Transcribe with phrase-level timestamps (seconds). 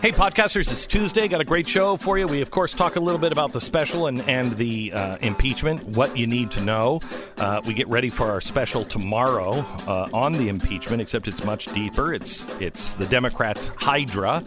[0.00, 1.28] Hey, podcasters, it's Tuesday.
[1.28, 2.26] Got a great show for you.
[2.26, 5.84] We, of course, talk a little bit about the special and, and the uh, impeachment,
[5.88, 7.00] what you need to know.
[7.36, 11.66] Uh, we get ready for our special tomorrow uh, on the impeachment, except it's much
[11.74, 12.14] deeper.
[12.14, 14.42] It's, it's the Democrats' Hydra,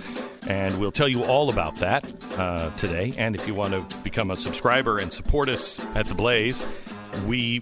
[0.48, 2.04] and we'll tell you all about that
[2.36, 3.14] uh, today.
[3.16, 6.66] And if you want to become a subscriber and support us at The Blaze,
[7.28, 7.62] we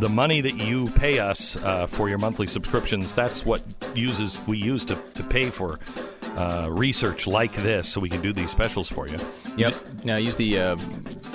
[0.00, 3.62] the money that you pay us uh, for your monthly subscriptions that's what
[3.94, 5.78] uses we use to, to pay for
[6.38, 9.18] uh, research like this so we can do these specials for you
[9.56, 9.74] Yep.
[10.04, 10.76] Now use the uh,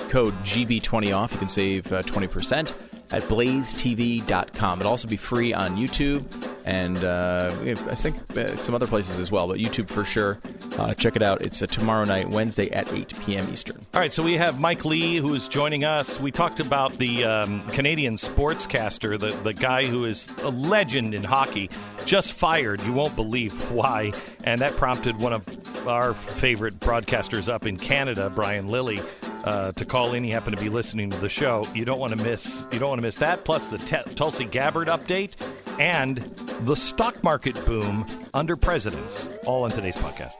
[0.09, 1.34] code GB20 off.
[1.34, 2.73] You can save uh, 20%
[3.12, 4.80] at blazetv.com.
[4.80, 6.24] It'll also be free on YouTube
[6.66, 10.40] and uh, I think uh, some other places as well, but YouTube for sure.
[10.78, 11.46] Uh, check it out.
[11.46, 13.52] It's uh, tomorrow night, Wednesday at 8 p.m.
[13.52, 13.86] Eastern.
[13.94, 17.24] all right so we have mike lee who is joining us we talked about the
[17.24, 21.70] um, canadian sportscaster the, the guy who is a legend in hockey
[22.06, 24.12] just fired you won't believe why
[24.44, 25.48] and that prompted one of
[25.88, 29.00] our favorite broadcasters up in canada brian lilley
[29.44, 30.23] uh, to call in.
[30.23, 31.66] He happened to be listening to the show.
[31.73, 34.45] You don't want to miss you don't want to miss that plus the Te- tulsi
[34.45, 35.34] gabbard update
[35.80, 36.17] and
[36.62, 39.28] the stock market boom under presidents.
[39.45, 40.36] All on today's podcast.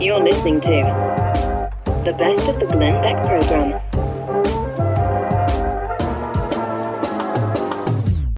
[0.00, 3.80] You're listening to the best of the Glenn Beck program.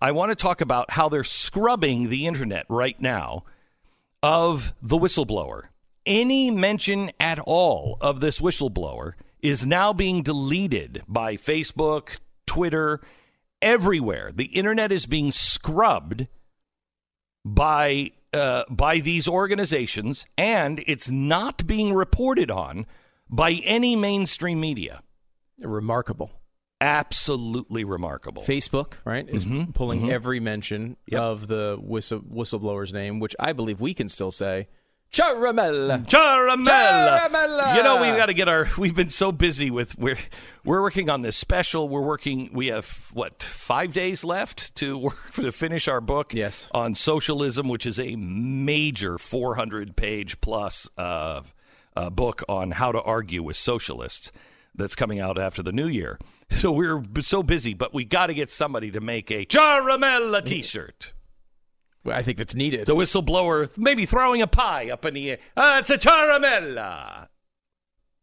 [0.00, 3.44] I want to talk about how they're scrubbing the internet right now
[4.22, 5.64] of the whistleblower.
[6.06, 13.00] Any mention at all of this whistleblower is now being deleted by Facebook, Twitter,
[13.62, 14.32] everywhere.
[14.34, 16.26] The internet is being scrubbed
[17.44, 22.86] by uh, by these organizations, and it's not being reported on
[23.30, 25.02] by any mainstream media.
[25.58, 26.37] Remarkable.
[26.80, 28.42] Absolutely remarkable.
[28.42, 31.20] Facebook, right, is Mhm, pulling every mention Yep.
[31.20, 34.68] of the whistle, whistleblower's name, which I believe we can still say.
[35.10, 36.06] Ciaramella.
[36.06, 37.28] Caramella.
[37.30, 37.76] Caramella.
[37.76, 38.68] You know, we've got to get our.
[38.76, 40.18] We've been so busy with we're
[40.64, 41.88] we're working on this special.
[41.88, 42.50] We're working.
[42.52, 46.34] We have what five days left to work to finish our book.
[46.34, 46.70] Yes.
[46.74, 51.40] on socialism, which is a major 400 page plus uh,
[51.96, 54.30] uh, book on how to argue with socialists.
[54.74, 56.18] That's coming out after the new year.
[56.58, 61.12] So we're so busy, but we got to get somebody to make a Caramella T-shirt.
[62.06, 62.86] I think that's needed.
[62.86, 65.38] The whistleblower maybe throwing a pie up in the air.
[65.56, 67.28] Ah, it's a caramella.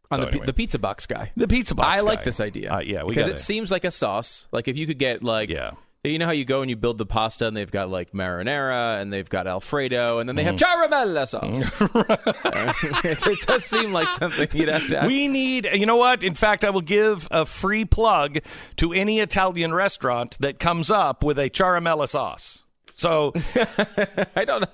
[0.10, 0.46] on So the, anyway.
[0.48, 1.32] the pizza box guy.
[1.38, 2.00] The pizza box.
[2.00, 2.74] I like this idea.
[2.74, 4.48] Uh, yeah, we because gotta- it seems like a sauce.
[4.52, 5.72] Like if you could get like, Yeah.
[6.10, 9.02] You know how you go and you build the pasta and they've got like marinara
[9.02, 10.94] and they've got Alfredo and then they have Mm-hmm.
[10.94, 11.74] caramella sauce.
[13.06, 15.04] it, it does seem like something you'd have to.
[15.08, 16.24] We need, you know what?
[16.24, 18.40] In fact, I will give a free plug
[18.78, 22.65] to any Italian restaurant that comes up with a caramella sauce.
[22.96, 23.34] So
[24.36, 24.68] I don't know.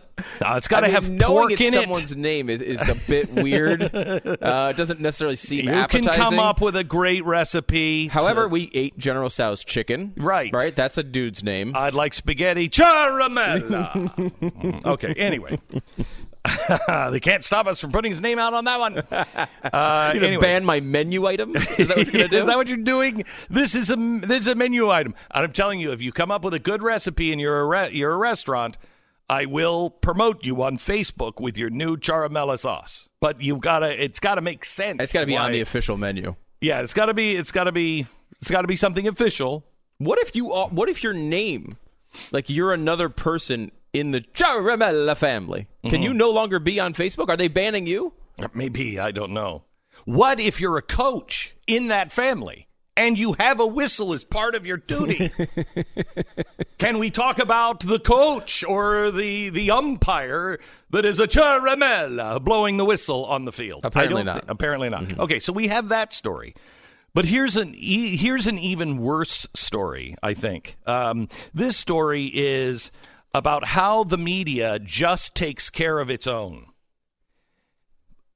[0.56, 2.96] it's got to I mean, have knowing pork it's in someone's name is, is a
[3.10, 3.82] bit weird.
[4.42, 5.76] Uh, it doesn't necessarily seem it.
[5.76, 8.08] You can come up with a great recipe.
[8.08, 10.14] However, So- we ate General Tso's chicken.
[10.18, 10.52] Right.
[10.54, 10.76] Right.
[10.76, 11.76] That's a dude's name.
[11.76, 14.14] I'd like spaghetti caramella.
[14.16, 15.60] Mm, okay, anyway.
[17.12, 19.04] they can't stop us from putting his name out on that one.
[19.64, 20.42] Uh, You're anyway.
[20.42, 21.56] ban my menu item?
[21.56, 22.38] Is that what you're do?
[22.38, 23.24] Is that what you're doing?
[23.50, 25.14] This is a this is a menu item.
[25.30, 27.66] And I'm telling you, if you come up with a good recipe and you're a
[27.66, 28.78] re- you're a restaurant,
[29.30, 33.08] I will promote you on Facebook with your new caramella sauce.
[33.22, 35.02] But you've got to it's got to make sense.
[35.02, 36.36] It's got to be on the official menu.
[36.60, 38.08] Yeah, it's got to be it's got to be
[38.40, 39.64] it's got to be something official.
[40.00, 40.48] What if you?
[40.50, 41.78] What if your name,
[42.32, 45.68] like you're another person in the Ciaramella family?
[45.84, 46.04] Can Mm-hmm.
[46.04, 47.30] you no longer be on Facebook?
[47.30, 48.14] Are they banning you?
[48.54, 49.64] Maybe I don't know.
[50.06, 54.56] What if you're a coach in that family and you have a whistle as part
[54.56, 55.32] of your duty?
[56.78, 60.60] Can we talk about the coach or the the umpire
[60.90, 63.82] that is a caramella blowing the whistle on the field?
[63.86, 64.42] Apparently not.
[64.42, 65.20] thi- apparently not.
[65.20, 66.56] Okay, so we have that story.
[67.14, 70.16] But here's an e- here's an even worse story.
[70.24, 72.90] I think um, this story is
[73.34, 76.72] about how the media just takes care of its own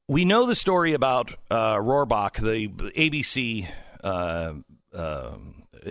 [0.07, 3.67] we know the story about uh, Robach, the ABC
[4.03, 4.53] uh,
[4.93, 5.31] uh,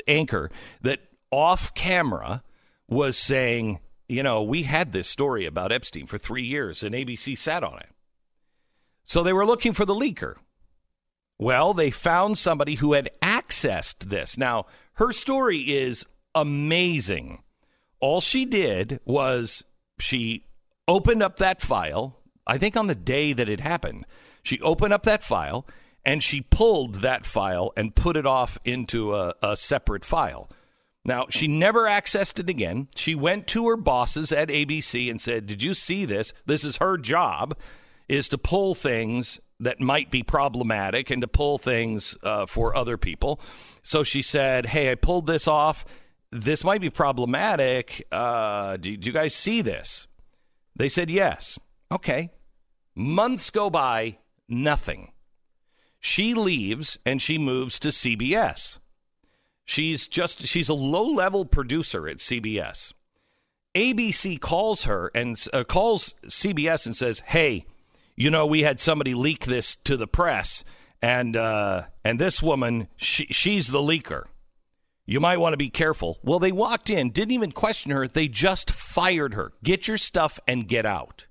[0.06, 0.50] anchor,
[0.82, 2.42] that off camera
[2.88, 7.36] was saying, you know, we had this story about Epstein for three years, and ABC
[7.36, 7.88] sat on it.
[9.04, 10.36] So they were looking for the leaker.
[11.36, 14.38] Well, they found somebody who had accessed this.
[14.38, 17.42] Now, her story is amazing.
[18.04, 19.64] All she did was
[19.98, 20.44] she
[20.86, 24.04] opened up that file, I think on the day that it happened.
[24.42, 25.66] She opened up that file
[26.04, 30.50] and she pulled that file and put it off into a, a separate file.
[31.06, 32.88] Now, she never accessed it again.
[32.94, 36.34] She went to her bosses at ABC and said, Did you see this?
[36.44, 37.56] This is her job,
[38.06, 42.98] is to pull things that might be problematic and to pull things uh, for other
[42.98, 43.40] people.
[43.82, 45.86] So she said, Hey, I pulled this off.
[46.30, 48.06] This might be problematic.
[48.10, 50.06] Uh, do, do you guys see this?
[50.76, 51.58] They said, Yes.
[51.92, 52.30] Okay.
[52.94, 54.18] Months go by,
[54.48, 55.12] nothing.
[56.00, 58.78] She leaves and she moves to CBS.
[59.64, 62.92] She's just she's a low-level producer at CBS.
[63.74, 67.64] ABC calls her and uh, calls CBS and says, "Hey,
[68.14, 70.62] you know we had somebody leak this to the press,
[71.00, 74.24] and uh, and this woman, she, she's the leaker.
[75.06, 78.08] You might want to be careful." Well, they walked in, didn't even question her.
[78.08, 79.52] They just fired her.
[79.62, 81.26] Get your stuff and get out.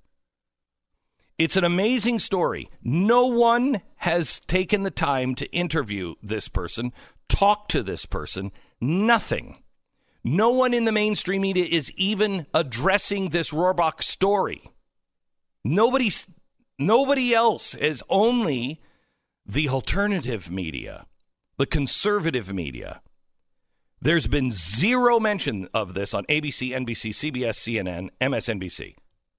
[1.40, 2.70] It's an amazing story.
[2.84, 6.94] No one has taken the time to interview this person,
[7.28, 9.64] talk to this person, nothing.
[10.24, 14.72] No one in the mainstream media is even addressing this Robach story.
[15.64, 16.12] Nobody,
[16.78, 18.80] nobody else is only
[19.46, 21.08] the alternative media,
[21.58, 23.02] the conservative media.
[24.04, 28.96] There's been zero mention of this on ABC, NBC, CBS, CNN, MSNBC.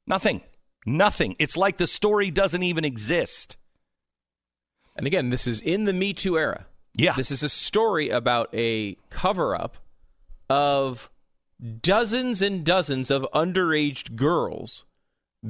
[0.07, 0.41] Nothing.
[0.87, 1.37] Nothing.
[1.39, 3.59] It's like the story doesn't even exist.
[4.97, 6.65] And again, this is in the Me Too era.
[6.95, 7.13] Yeah.
[7.13, 9.77] This is a story about a cover up
[10.49, 11.11] of
[11.83, 14.87] dozens and dozens of underage girls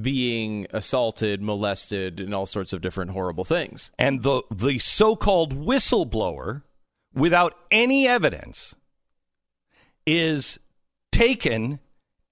[0.00, 3.92] being assaulted, molested, and all sorts of different horrible things.
[3.96, 6.62] And the the so-called whistleblower
[7.14, 8.74] without any evidence
[10.06, 10.58] is
[11.12, 11.80] taken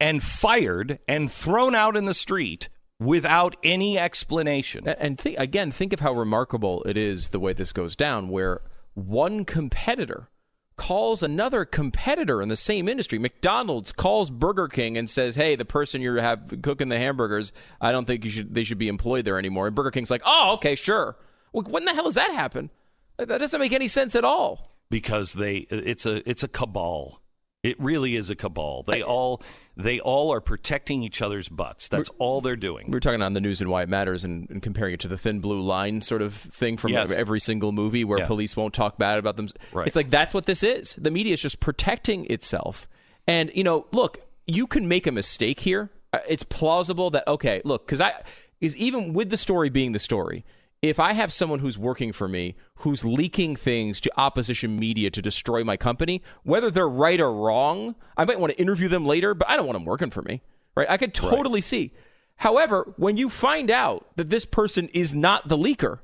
[0.00, 4.86] and fired and thrown out in the street without any explanation.
[4.86, 8.60] And think, again, think of how remarkable it is the way this goes down, where
[8.94, 10.28] one competitor
[10.76, 13.18] calls another competitor in the same industry.
[13.18, 17.92] McDonald's calls Burger King and says, "Hey, the person you have cooking the hamburgers, I
[17.92, 20.54] don't think you should they should be employed there anymore." And Burger King's like, "Oh,
[20.54, 21.16] okay, sure."
[21.52, 22.70] Well, when the hell does that happen?
[23.18, 24.76] That doesn't make any sense at all.
[24.90, 27.21] Because they it's a it's a cabal.
[27.62, 28.82] It really is a cabal.
[28.82, 29.40] They all
[29.76, 31.86] they all are protecting each other's butts.
[31.86, 32.90] That's all they're doing.
[32.90, 35.08] We are talking on the news and why it matters and, and comparing it to
[35.08, 37.12] the thin blue line sort of thing from Yes.
[37.12, 38.26] every single movie where Yeah.
[38.26, 39.46] police won't talk bad about them.
[39.72, 39.86] Right.
[39.86, 40.96] It's like that's what this is.
[40.96, 42.88] The media is just protecting itself.
[43.28, 44.18] And you know, look,
[44.48, 45.92] you can make a mistake here.
[46.12, 48.12] Uh, It's plausible that okay, look, because I
[48.60, 50.44] is even with the story being the story.
[50.82, 55.22] If I have someone who's working for me who's leaking things to opposition media to
[55.22, 59.32] destroy my company, whether they're right or wrong, I might want to interview them later,
[59.32, 60.42] but I don't want them working for me.
[60.74, 60.90] Right?
[60.90, 61.92] I could totally see.
[62.36, 66.00] However, when you find out that this person is not the leaker,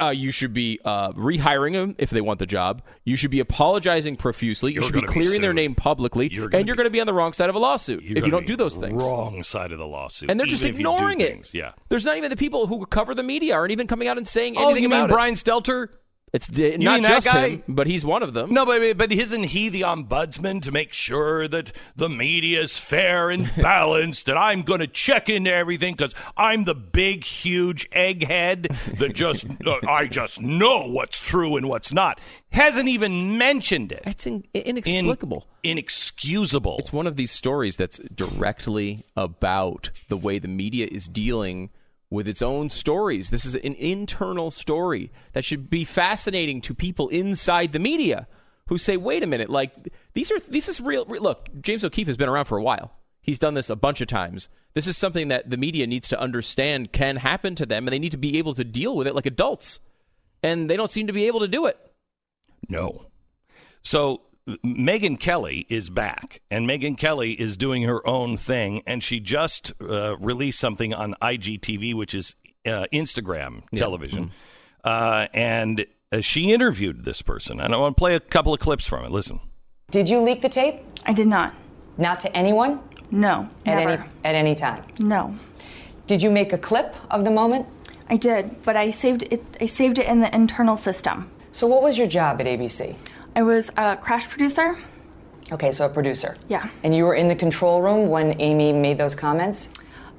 [0.00, 2.82] uh, you should be uh, rehiring them if they want the job.
[3.04, 4.72] You should be apologizing profusely.
[4.72, 6.90] You're you should be gonna be clearing their name publicly, You're and you're going to
[6.90, 9.02] be on the wrong side of a lawsuit if you don't do those things.
[9.02, 10.30] Wrong side of the lawsuit.
[10.30, 11.30] And they're just even ignoring it.
[11.30, 11.54] things.
[11.54, 11.72] Yeah.
[11.88, 14.54] There's not even the people who cover the media aren't even coming out and saying
[14.56, 15.06] Oh, anything you mean.
[15.08, 15.88] Brian Stelter?
[16.32, 17.48] It's You not just guy?
[17.48, 18.52] him, but he's one of them.
[18.52, 23.30] No, but but isn't he the ombudsman to make sure that the media is fair
[23.30, 24.28] and balanced?
[24.28, 29.46] and I'm going to check into everything because I'm the big, huge egghead that just
[29.66, 32.20] uh, I just know what's true and what's not.
[32.52, 34.02] Hasn't even mentioned it.
[34.06, 35.46] It's in- In- inexplicable.
[35.62, 36.76] inexcusable.
[36.78, 41.70] It's one of these stories that's directly about the way the media is dealing
[42.10, 43.30] with its own stories.
[43.30, 48.26] This is an internal story that should be fascinating to people inside the media
[48.68, 49.74] who say, "Wait a minute, like
[50.14, 52.92] these are this is real, re- look, James O'Keefe has been around for a while.
[53.20, 54.48] He's done this a bunch of times.
[54.72, 57.98] This is something that the media needs to understand can happen to them and they
[57.98, 59.80] need to be able to deal with it like adults.
[60.42, 61.76] And they don't seem to be able to do it.
[62.68, 63.06] No.
[63.82, 64.22] So
[64.64, 69.72] Megyn Kelly is back, and Megyn Kelly is doing her own thing, and she just
[69.80, 72.34] uh, released something on IGTV, which is
[72.66, 74.30] uh, Instagram television,
[74.84, 77.60] uh, and uh, she interviewed this person.
[77.60, 79.10] And I want to play a couple of clips from it.
[79.10, 79.40] Listen.
[79.90, 80.76] Did you leak the tape?
[81.04, 81.54] I did not.
[81.98, 82.80] Not to anyone?
[83.10, 83.48] No.
[83.66, 83.90] At never.
[83.90, 84.84] any at any time.
[85.00, 85.34] No.
[86.06, 87.66] Did you make a clip of the moment?
[88.08, 89.42] I did, but I saved it.
[89.60, 91.30] I saved it in the internal system.
[91.52, 92.96] So what was your job at ABC?
[93.38, 94.76] I was a crash producer.
[95.52, 96.36] Okay, so a producer.
[96.48, 96.68] Yeah.
[96.82, 99.70] And you were in the control room when Amy made those comments?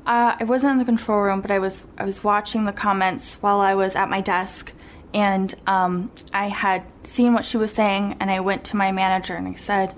[0.07, 1.83] Uh, I wasn't in the control room, but I was.
[1.97, 4.71] I was watching the comments while I was at my desk,
[5.13, 9.35] and um, I had seen what she was saying, and I went to my manager
[9.35, 9.93] and I said,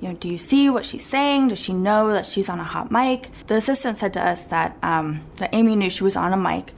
[0.00, 1.48] "You know, do you see what she's saying?
[1.48, 4.76] Does she know that she's on a hot mic?" The assistant said to us that
[4.80, 6.72] um, that Amy knew she was on a mic,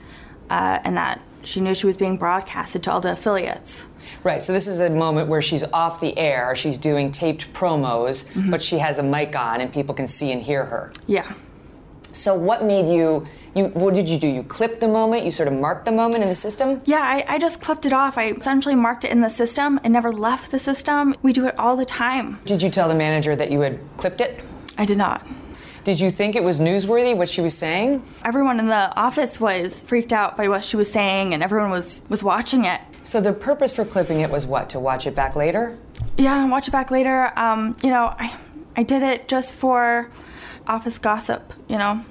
[0.49, 3.85] uh, and that she knew she was being broadcasted to all the affiliates.
[4.23, 8.25] Right, so this is a moment where she's off the air, she's doing taped promos,
[8.33, 8.51] Mm-hmm.
[8.51, 10.91] but she has a mic on and people can see and hear her.
[11.07, 11.31] Yeah.
[12.11, 14.27] So what made you you what did you do?
[14.27, 16.81] You clipped the moment, you sort of marked the moment in the system?
[16.85, 18.17] Yeah, I, I just clipped it off.
[18.17, 21.15] I essentially marked it in the system and never left the system.
[21.21, 22.39] We do it all the time.
[22.45, 24.39] Did you tell the manager that you had clipped it?
[24.77, 25.25] I did not.
[25.87, 28.03] Did you think it was newsworthy what she was saying?
[28.25, 32.01] Everyone in the office was freaked out by what she was saying, and everyone was,
[32.09, 32.81] was watching it.
[33.03, 34.69] So the purpose for clipping it was what?
[34.71, 35.77] To watch it back later?
[36.17, 37.31] Yeah, watch it back later.
[37.39, 38.35] Um, you know, I,
[38.75, 40.11] I did it just for
[40.67, 42.03] office gossip, you know?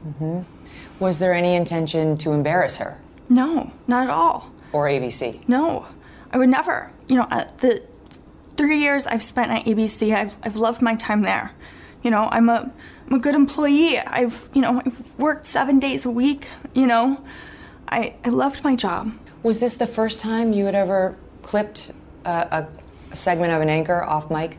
[0.99, 2.97] Was there any intention to embarrass her
[3.29, 4.51] No, not at all.
[4.73, 5.47] or ABC?
[5.51, 5.85] No,
[6.33, 6.91] I would never.
[7.09, 7.83] You know, uh, the
[8.57, 11.53] three years I've spent at ABC, I've, I've loved my time there.
[12.03, 12.71] You know, I'm a,
[13.07, 13.99] I'm a good employee.
[13.99, 16.49] I've, you know, I've worked seven days a week.
[16.75, 17.25] You know,
[17.89, 19.13] I, I loved my job.
[19.43, 21.93] Was this the first time you had ever clipped
[22.25, 22.69] a,
[23.11, 24.59] a, segment of an anchor off mic?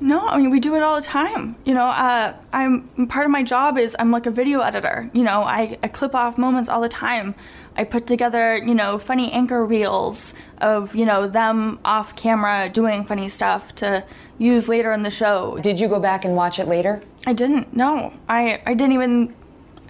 [0.00, 1.54] No, I mean we do it all the time.
[1.64, 5.10] You know, uh, I'm part of my job is I'm like a video editor.
[5.12, 7.34] You know, I, I clip off moments all the time.
[7.76, 13.04] I put together, you know, funny anchor reels of you know them off camera doing
[13.04, 14.04] funny stuff to
[14.38, 15.58] use later in the show.
[15.58, 17.00] Did you go back and watch it later?
[17.26, 17.74] I didn't.
[17.74, 19.34] No, I I didn't even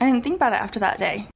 [0.00, 1.26] I didn't think about it after that day.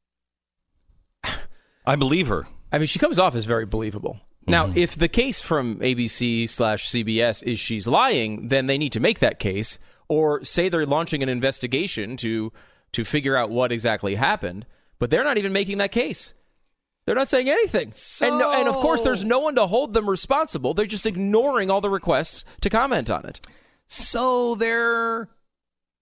[1.87, 2.47] I believe her.
[2.73, 4.21] I mean, she comes off as very believable.
[4.47, 4.79] Now, mm-hmm.
[4.79, 9.19] if the case from ABC slash CBS is she's lying, then they need to make
[9.19, 12.53] that case, or say they're launching an investigation to
[12.93, 14.67] to figure out what exactly happened.
[14.99, 16.33] But they're not even making that case.
[17.07, 20.11] They're not saying anything, and no, and of course, there's no one to hold them
[20.11, 20.75] responsible.
[20.75, 23.41] They're just ignoring all the requests to comment on it.
[23.87, 25.29] So there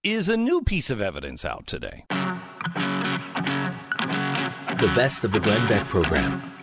[0.03, 2.07] is a new piece of evidence out today.
[4.81, 6.54] The best of the Glenn Beck program.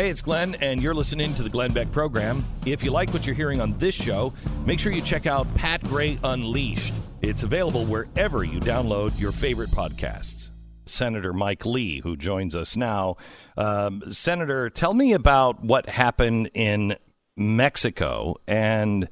[0.00, 2.42] Hey, it's Glenn, and you're listening to the Glenn Beck program.
[2.64, 4.32] If you like what you're hearing on this show,
[4.64, 6.94] make sure you check out Pat Gray Unleashed.
[7.20, 10.52] It's available wherever you download your favorite podcasts.
[10.86, 13.18] Senator Mike Lee, who joins us now.
[13.58, 16.96] Um, Senator, tell me about what happened in
[17.36, 19.06] Mexico, and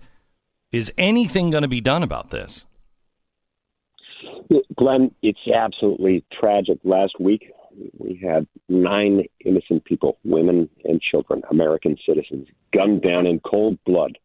[0.72, 2.64] is anything going to be done about this?
[4.74, 6.78] Glenn, it's absolutely tragic.
[6.82, 7.52] Last week,
[7.98, 14.18] we had nine innocent people, women and children, American citizens, gunned down in cold blood,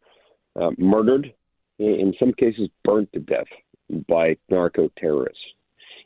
[0.60, 1.34] uh, murdered,
[1.80, 3.48] in some cases burnt to death
[4.08, 5.42] by narco terrorists.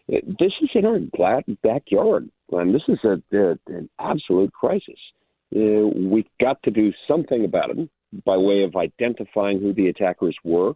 [0.08, 1.00] This is in our
[1.64, 2.72] backyard, Glenn.
[2.72, 5.00] This is a, a, an absolute crisis.
[5.56, 7.90] Uh, we've got to do something about it
[8.26, 10.74] by way of identifying who the attackers were.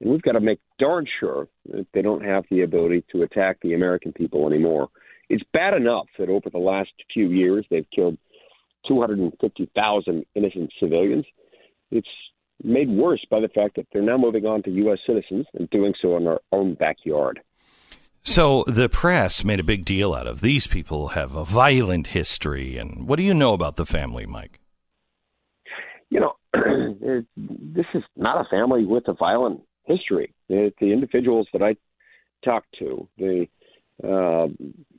[0.00, 3.58] And we've got to make darn sure that they don't have the ability to attack
[3.60, 4.88] the American people anymore.
[5.28, 8.18] It's bad enough that over the last few years they've killed
[8.86, 11.26] 250,000 innocent civilians.
[11.90, 12.08] It's
[12.62, 14.98] made worse by the fact that they're now moving on to U.S.
[15.06, 17.40] citizens and doing so in our own backyard.
[18.22, 22.76] So the press made a big deal out of these people have a violent history,
[22.76, 24.60] and what do you know about the family, Mike?
[26.10, 26.32] You know,
[27.36, 30.34] this is not a family with a violent history.
[30.48, 31.76] The, the individuals that I
[32.44, 33.46] talked to, the,
[34.02, 34.46] uh,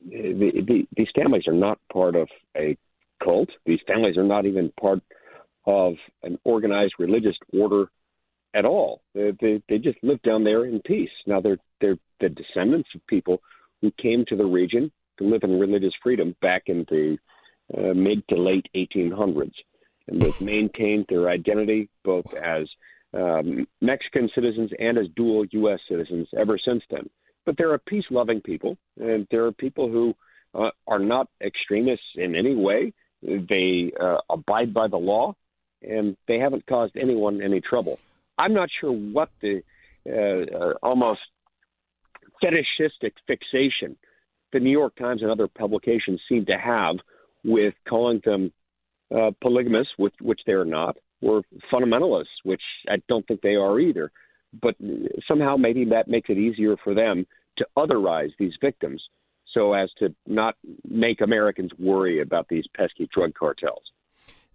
[0.10, 2.28] the, the these families are not part of
[2.58, 2.78] a
[3.24, 3.50] cult.
[3.66, 5.00] These families are not even part
[5.66, 7.90] of an organized religious order
[8.54, 9.02] at all.
[9.14, 11.12] They, they, they just live down there in peace.
[11.26, 13.42] Now they're they're the descendants of people
[13.82, 17.18] who came to the region to live in religious freedom back in the
[17.78, 19.54] uh, mid to late 1800s,
[20.08, 22.68] and they've maintained their identity both as
[23.14, 25.80] um, Mexican citizens and as dual U.S.
[25.90, 27.10] citizens ever since then.
[27.50, 30.14] But they're a peace-loving people, and there are people who
[30.54, 32.94] uh, are not extremists in any way.
[33.24, 35.34] They uh, abide by the law,
[35.82, 37.98] and they haven't caused anyone any trouble.
[38.38, 39.64] I'm not sure what the
[40.08, 40.12] uh,
[40.56, 41.22] uh, almost
[42.40, 43.98] fetishistic fixation
[44.54, 46.98] the New York Times and other publications seem to have
[47.44, 48.54] with calling them
[49.10, 51.42] uh, polygamous, which, which they are not, or
[51.74, 54.12] fundamentalists, which I don't think they are either.
[54.62, 54.76] But
[55.28, 57.26] somehow maybe that makes it easier for them
[57.60, 59.02] to otherize these victims
[59.54, 60.56] so as to not
[60.88, 63.84] make Americans worry about these pesky drug cartels.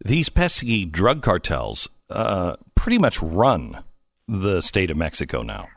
[0.05, 3.85] These pesky drug cartels uh, pretty much run
[4.27, 5.69] the state of Mexico now.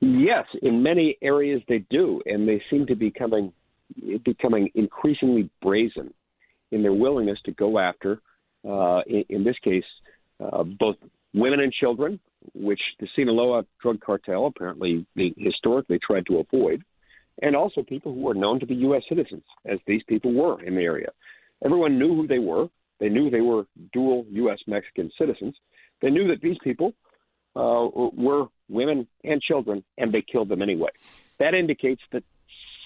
[0.00, 3.52] Yes, in many areas they do, and they seem to be becoming
[4.24, 6.14] becoming increasingly brazen
[6.70, 8.20] in their willingness to go after,
[8.66, 9.84] uh, in, in, this case,
[10.38, 10.94] uh, both
[11.34, 12.20] women and children,
[12.54, 15.06] which the Sinaloa drug cartel apparently
[15.36, 16.82] historically tried to avoid,
[17.42, 19.02] and also people who were known to be U.S.
[19.08, 21.10] citizens, as these people were in the area.
[21.64, 22.68] Everyone knew who they were.
[22.98, 24.58] They knew they were dual U.S.
[24.66, 25.54] Mexican citizens.
[26.02, 26.94] They knew that these people
[27.56, 30.90] uh, were women and children, and they killed them anyway.
[31.38, 32.24] That indicates that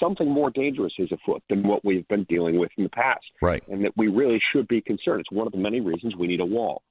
[0.01, 3.25] something more dangerous is afoot than what we've been dealing with in the past.
[3.43, 3.63] Right.
[3.69, 5.21] And that we really should be concerned.
[5.21, 6.83] It's one of the many reasons we need a wall.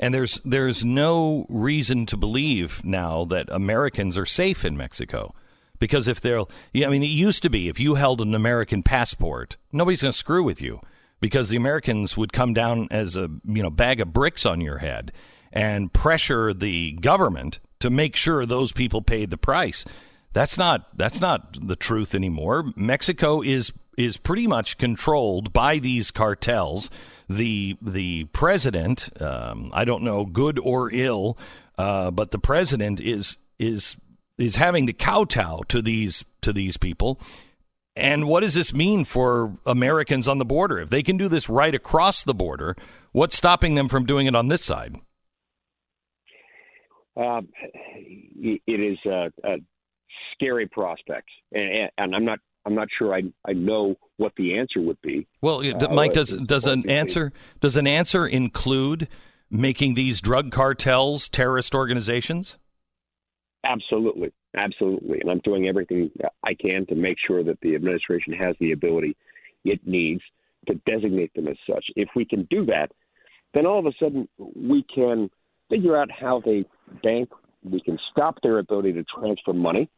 [0.00, 5.34] And there's there's no reason to believe now that Americans are safe in Mexico.
[5.78, 8.82] Because if they'll, yeah, I mean, it used to be if you held an American
[8.82, 10.80] passport, nobody's going to screw with you
[11.20, 14.78] because the Americans would come down as a you know bag of bricks on your
[14.78, 15.12] head
[15.52, 19.84] and pressure the government to make sure those people paid the price.
[20.32, 22.72] That's not that's not the truth anymore.
[22.74, 26.88] Mexico is is pretty much controlled by these cartels.
[27.30, 31.38] The the president, um, I don't know, good or ill,
[31.78, 33.96] uh, but the president is is
[34.36, 37.20] is having to kowtow to these to these people.
[37.94, 40.80] And what does this mean for Americans on the border?
[40.80, 42.74] If they can do this right across the border,
[43.12, 44.96] what's stopping them from doing it on this side?
[47.16, 47.48] Um,
[48.42, 49.56] it is a, a
[50.40, 52.38] scary prospect, and, and, I'm not.
[52.66, 55.26] I'm not sure I I know what the answer would be.
[55.40, 59.08] Well, uh, Mike, does does an answer does an answer include
[59.50, 62.58] making these drug cartels terrorist organizations?
[63.64, 66.10] Absolutely, absolutely, and I'm doing everything
[66.44, 69.16] I can to make sure that the administration has the ability
[69.64, 70.22] it needs
[70.68, 71.84] to designate them as such.
[71.96, 72.90] If we can do that,
[73.54, 75.30] then all of a sudden we can
[75.68, 76.64] figure out how they
[77.02, 77.30] bank.
[77.62, 79.88] We can stop their ability to transfer money.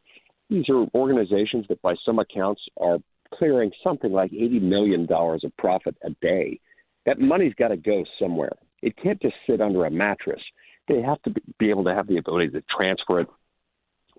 [0.52, 2.98] These are organizations that, by some accounts, are
[3.34, 6.60] clearing something like $80 million of profit a day.
[7.06, 8.52] That money's got to go somewhere.
[8.82, 10.42] It can't just sit under a mattress.
[10.88, 13.28] They have to be able to have the ability to transfer it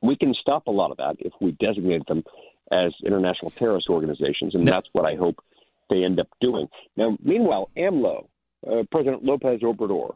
[0.04, 2.24] we can stop a lot of that if we designate them
[2.72, 5.42] as international terrorist organizations, and that's what I hope
[5.90, 6.68] they end up doing.
[6.98, 8.28] Now, meanwhile, AMLO,
[8.68, 10.16] uh, President Lopez Obrador,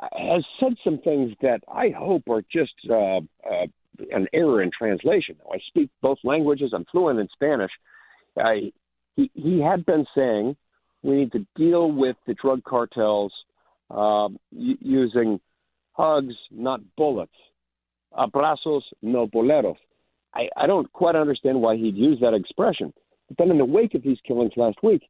[0.00, 3.66] has said some things that I hope are just uh, uh,
[4.10, 5.36] an error in translation.
[5.38, 6.72] Now, I speak both languages.
[6.74, 7.70] I'm fluent in Spanish.
[8.36, 8.72] I,
[9.16, 10.56] he, he had been saying
[11.02, 13.32] we need to deal with the drug cartels
[13.90, 15.40] uh, using
[15.92, 17.32] hugs, not bullets
[18.16, 19.76] abrazos no boleros.
[20.34, 22.92] I, I don't quite understand why he'd use that expression.
[23.28, 25.02] But then in the wake of these killings last week,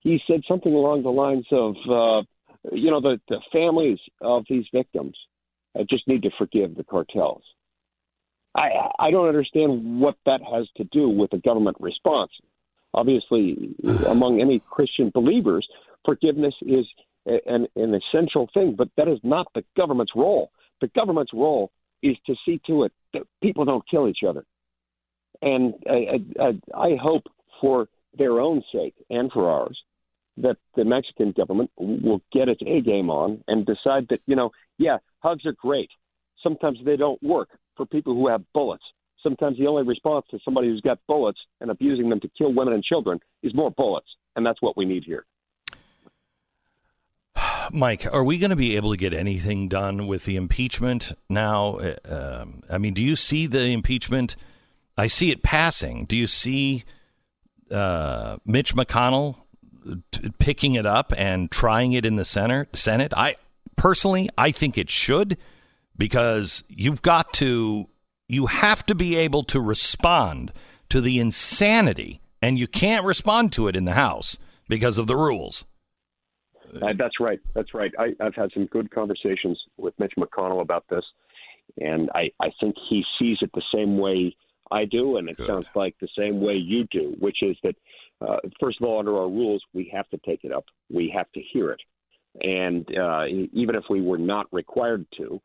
[0.00, 2.22] he said something along the lines of, uh,
[2.72, 5.16] you know, the, the families of these victims
[5.78, 7.42] uh, just need to forgive the cartels.
[8.54, 12.32] I, I don't understand what that has to do with the government response.
[12.92, 13.74] Obviously,
[14.06, 15.66] among any Christian believers,
[16.04, 16.86] forgiveness is
[17.26, 20.50] an, an essential thing, but that is not the government's role.
[20.80, 21.70] The government's role
[22.02, 24.44] is to see to it that people don't kill each other.
[25.42, 27.24] And I, I, I hope
[27.60, 29.78] for their own sake and for ours
[30.38, 34.50] that the Mexican government will get its A game on and decide that, you know,
[34.78, 35.90] yeah, hugs are great.
[36.42, 37.48] Sometimes they don't work
[37.80, 38.84] for people who have bullets.
[39.22, 42.74] Sometimes the only response to somebody who's got bullets and abusing them to kill women
[42.74, 44.06] and children is more bullets.
[44.36, 45.24] And that's what we need here.
[47.72, 51.78] Mike, are we going to be able to get anything done with the impeachment now?
[51.78, 54.36] Uh, um, I mean, do you see the impeachment?
[54.98, 56.04] I see it passing.
[56.04, 56.84] Do you see
[57.70, 59.36] uh, Mitch McConnell
[60.10, 62.76] t- picking it up and trying it in the Senate?
[62.76, 63.14] Senate?
[63.16, 63.36] I
[63.76, 65.38] personally, I think it should
[65.96, 67.88] because you've got to,
[68.28, 70.52] you have to be able to respond
[70.88, 75.16] to the insanity, and you can't respond to it in the House because of the
[75.16, 75.64] rules.
[76.80, 77.40] Uh, that's right.
[77.54, 77.92] That's right.
[77.98, 81.04] I, I've had some good conversations with Mitch McConnell about this,
[81.78, 84.36] and I, I think he sees it the same way
[84.70, 85.48] I do, and it good.
[85.48, 87.74] sounds like the same way you do, which is that,
[88.20, 90.64] uh, first of all, under our rules, we have to take it up.
[90.88, 91.80] We have to hear it.
[92.40, 95.40] And uh, even if we were not required to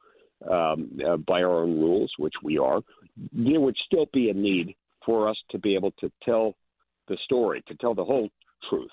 [0.49, 2.81] um, uh, by our own rules, which we are,
[3.31, 6.55] there would still be a need for us to be able to tell
[7.07, 8.29] the story, to tell the whole
[8.69, 8.89] truth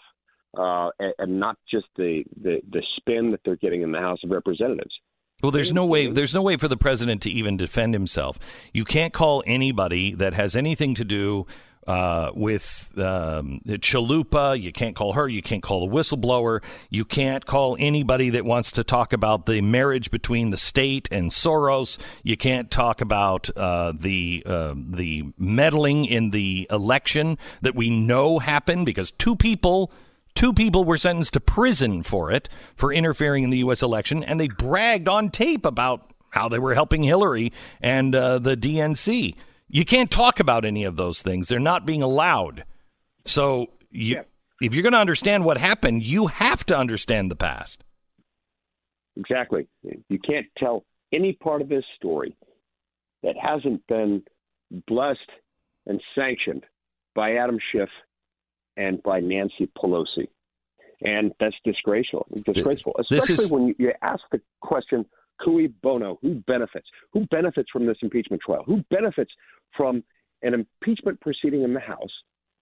[0.57, 4.19] uh, and, and not just the, the the spin that they're getting in the House
[4.25, 4.95] of Representatives.
[5.43, 6.07] Well, there's no way.
[6.09, 8.39] There's no way for the president to even defend himself.
[8.73, 11.47] You can't call anybody that has anything to do
[11.87, 14.61] uh, with um, Chalupa.
[14.61, 15.29] You can't call her.
[15.29, 16.63] You can't call the whistleblower.
[16.91, 21.31] You can't call anybody that wants to talk about the marriage between the state and
[21.31, 21.99] Soros.
[22.23, 28.39] You can't talk about uh, the uh, the meddling in the election that we know
[28.39, 29.93] happened because two people
[30.35, 33.83] Two people were sentenced to prison for it, for interfering in the U.S.
[33.83, 38.57] election, and they bragged on tape about how they were helping Hillary and uh, the
[38.57, 39.35] DNC.
[39.73, 41.49] You can't talk about any of those things.
[41.49, 42.65] They're not being allowed.
[43.25, 44.23] So you, Yeah.
[44.61, 47.83] if you're going to understand what happened, you have to understand the past.
[49.17, 49.67] Exactly.
[50.09, 52.37] You can't tell any part of this story
[53.23, 54.23] that hasn't been
[54.87, 55.21] blessed
[55.87, 56.65] and sanctioned
[57.15, 57.89] by Adam Schiff
[58.77, 60.29] and by Nancy Pelosi.
[61.05, 62.27] And that's disgraceful.
[62.45, 65.05] Disgraceful, especially is- when you, you ask the question,
[65.43, 66.19] cui bono?
[66.23, 66.87] Who benefits?
[67.13, 68.65] Who benefits from this impeachment trial?
[68.67, 69.31] Who benefits
[69.77, 70.03] from
[70.43, 72.11] an impeachment proceeding in the House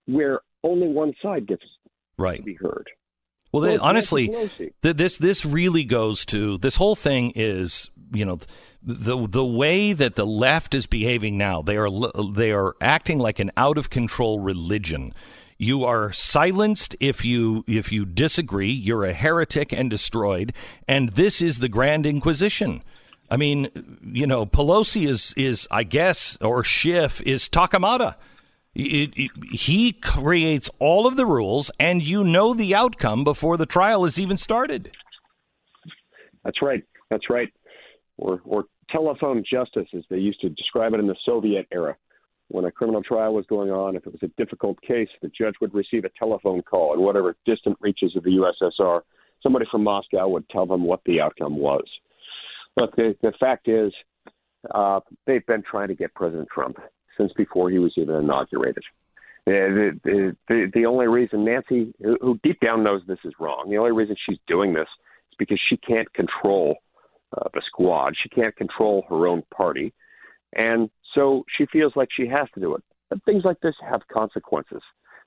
[0.07, 1.63] where only one side gets
[2.17, 2.39] Right.
[2.39, 2.89] to be heard?
[3.53, 8.39] Well, they, honestly, th- this this really goes to this whole thing is you know
[8.83, 11.61] the the way that the left is behaving now.
[11.61, 11.91] They are
[12.33, 15.13] they are acting like an out of control religion.
[15.63, 18.73] You are silenced if you if you disagree.
[18.73, 20.55] You're a heretic and destroyed.
[20.89, 22.83] And this is the Grand Inquisition.
[23.31, 23.69] I mean,
[24.03, 28.15] you know, Pelosi is is I guess or Schiff is Torquemada.
[28.75, 33.67] It, it, he creates all of the rules, and you know the outcome before the
[33.67, 34.91] trial is even started.
[36.43, 36.83] That's right.
[37.11, 37.53] That's right.
[38.17, 41.99] Or, or telephone justice, as they used to describe it in the Soviet era.
[42.51, 45.55] When a criminal trial was going on, if it was a difficult case, the judge
[45.61, 49.03] would receive a telephone call in whatever distant reaches of the USSR.
[49.41, 51.85] Somebody from Moscow would tell them what the outcome was.
[52.77, 53.93] Look, the, the fact is,
[54.75, 56.79] uh, they've been trying to get President Trump
[57.17, 58.83] since before he was even inaugurated.
[59.47, 63.79] The, the, the, the only reason Nancy, who deep down knows this is wrong, the
[63.79, 64.89] only reason she's doing this
[65.31, 66.77] is because she can't control
[67.37, 68.15] uh, the squad.
[68.21, 69.95] She can't control her own party.
[70.53, 72.83] And so she feels like she has to do it.
[73.09, 74.83] But things like this have consequences.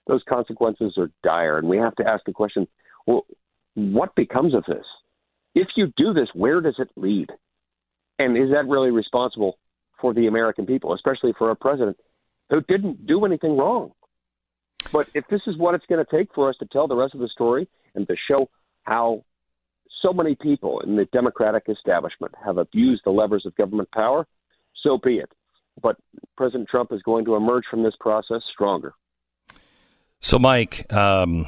[0.08, 1.58] Those consequences are dire.
[1.58, 2.67] And we have to ask the question
[3.06, 3.26] well,
[3.76, 4.86] what becomes of this?
[5.56, 7.30] If you do this, where does it lead?
[8.17, 9.58] And is that really responsible
[10.00, 11.98] for the American people, especially for a president
[12.50, 13.91] who didn't do anything wrong?
[14.91, 17.13] But if this is what it's going to take for us to tell the rest
[17.13, 18.50] of the story and to show
[18.84, 19.24] how
[20.02, 24.28] so many people in the Democratic establishment have abused the levers of government power,
[24.84, 25.32] so be it.
[25.81, 25.97] But
[26.38, 28.93] President Trump is going to emerge from this process stronger.
[30.19, 31.45] So, Mike, um,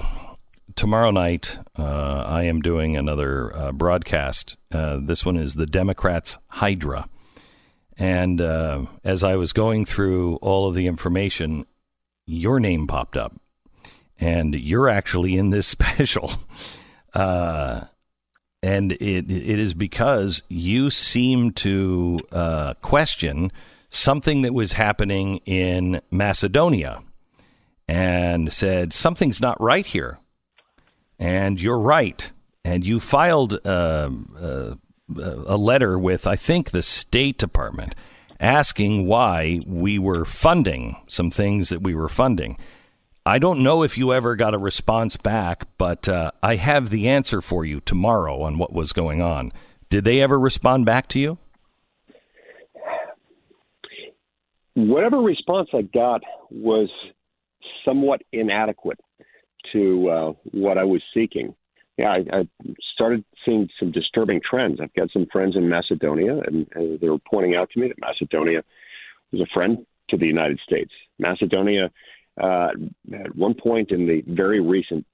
[0.76, 4.58] tomorrow night uh, I am doing another uh, broadcast.
[4.72, 7.08] Uh, this one is the Democrats' Hydra.
[7.98, 11.66] And uh, as I was going through all of the information,
[12.26, 13.34] your name popped up.
[14.20, 16.32] And you're actually in this special.
[17.14, 17.86] Uh,
[18.62, 23.52] and it it is because you seem to uh, question
[23.96, 27.04] something that was happening in Macedonia
[27.88, 30.20] and said something's not right here.
[31.20, 32.30] And you're right.
[32.64, 34.76] And you filed uh, uh,
[35.08, 37.94] a letter with i think the state department
[38.40, 42.58] asking why we were funding some things that we were funding.
[43.26, 47.08] I don't know if you ever got a response back but uh, i have the
[47.08, 49.52] answer for you tomorrow on what was going on.
[49.90, 51.38] Did they ever respond back to you
[54.76, 56.90] Whatever response I got was
[57.84, 59.00] somewhat inadequate
[59.74, 61.56] to uh, what I was seeking.
[61.98, 62.48] Yeah, I, I
[62.94, 64.80] started seeing some disturbing trends.
[64.82, 68.00] I've got some friends in Macedonia, and, and they were pointing out to me that
[68.00, 68.64] Macedonia
[69.32, 70.92] was a friend to the United States.
[71.20, 71.90] Macedonia,
[72.42, 72.70] uh,
[73.14, 75.06] at one point in the very recent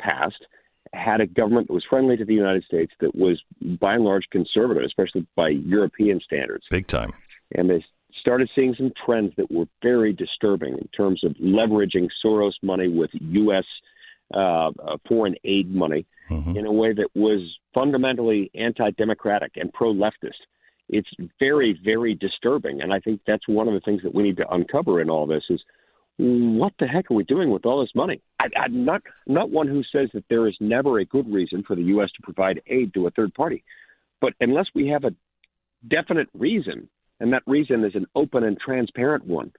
[0.00, 0.44] past,
[0.92, 3.40] had a government that was friendly to the United States that was
[3.80, 7.12] by and large conservative, especially by European standards big time
[7.54, 7.84] and they
[8.26, 13.10] started seeing some trends that were very disturbing in terms of leveraging Soros money with
[13.12, 13.64] U.S.
[14.34, 16.04] Uh, uh, foreign aid money
[16.56, 17.40] in a way that was
[17.72, 20.42] fundamentally anti-democratic and pro-leftist.
[20.88, 21.08] It's
[21.38, 24.48] very, very disturbing, and I think that's one of the things that we need to
[24.48, 25.60] uncover in all this is
[26.18, 28.20] what the heck are we doing with all this money?
[28.40, 31.76] I, I'm not not one who says that there is never a good reason for
[31.76, 32.08] the U.S.
[32.16, 33.62] to provide aid to a third party,
[34.20, 35.14] but unless we have a
[35.88, 36.88] definite reason,
[37.20, 39.52] and that reason is an open and transparent one,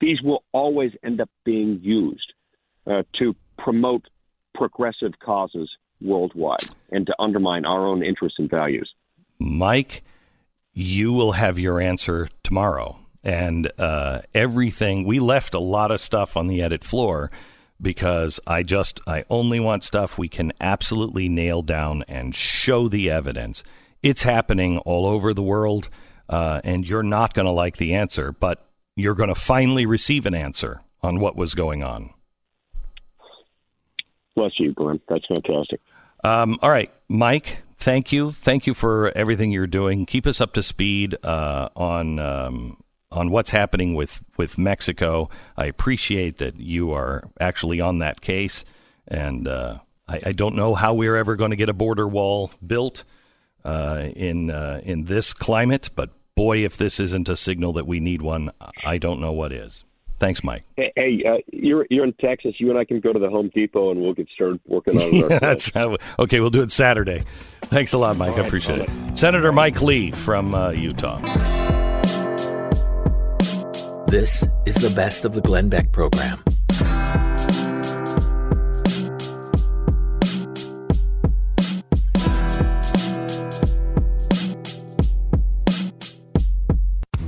[0.00, 2.32] these will always end up being used
[2.86, 4.04] uh, to promote
[4.54, 8.90] progressive causes worldwide and to undermine our own interests and values.
[9.38, 10.02] Mike,
[10.72, 12.98] you will have your answer tomorrow.
[13.24, 17.30] And uh, everything, we left a lot of stuff on the edit floor
[17.80, 23.10] because I just, I only want stuff we can absolutely nail down and show the
[23.10, 23.64] evidence.
[24.02, 25.88] It's happening all over the world,
[26.28, 30.26] uh, and you're not going to like the answer, but you're going to finally receive
[30.26, 32.10] an answer on what was going on.
[34.34, 35.00] Bless you, Glenn.
[35.08, 35.80] That's fantastic.
[36.24, 37.62] Um, all right, Mike.
[37.78, 38.32] Thank you.
[38.32, 40.06] Thank you for everything you're doing.
[40.06, 45.30] Keep us up to speed uh, on um, on what's happening with, with Mexico.
[45.56, 48.64] I appreciate that you are actually on that case,
[49.06, 52.50] and uh, I, I, don't know how we're ever going to get a border wall
[52.64, 53.04] built
[53.66, 57.98] uh, in uh, in this climate, but boy, if this isn't a signal that we
[57.98, 58.52] need one,
[58.84, 59.84] I don't know what is.
[60.18, 60.62] Thanks, Mike.
[60.76, 62.54] Hey, hey uh, you're you're in Texas.
[62.58, 65.32] You and I can go to the Home Depot and we'll get started working on
[65.32, 65.40] it.
[65.40, 66.00] That's right.
[66.18, 67.24] Okay, we'll do it Saturday.
[67.62, 68.36] Thanks a lot, Mike.
[68.36, 69.18] Right, I appreciate it.
[69.18, 71.18] Senator Mike Lee from uh, Utah.
[74.06, 76.42] This is the best of the Glenn Beck program.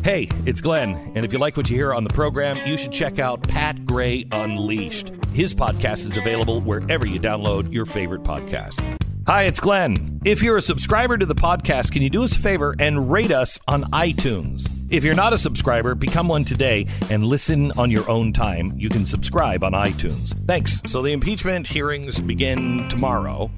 [0.09, 2.93] Hey, it's Glenn, and if you like what you hear on the program, you should
[2.93, 5.13] check out Pat Gray Unleashed.
[5.35, 8.81] His podcast is available wherever you download your favorite podcast.
[9.27, 10.23] Hi, it's Glenn.
[10.25, 13.31] If you're a subscriber to the podcast, can you do us a favor and rate
[13.31, 14.78] us on iTunes?
[14.91, 18.73] If you're not a subscriber, become one today and listen on your own time.
[18.77, 20.35] You can subscribe on iTunes.
[20.47, 20.81] Thanks.
[20.87, 23.51] So the impeachment hearings begin tomorrow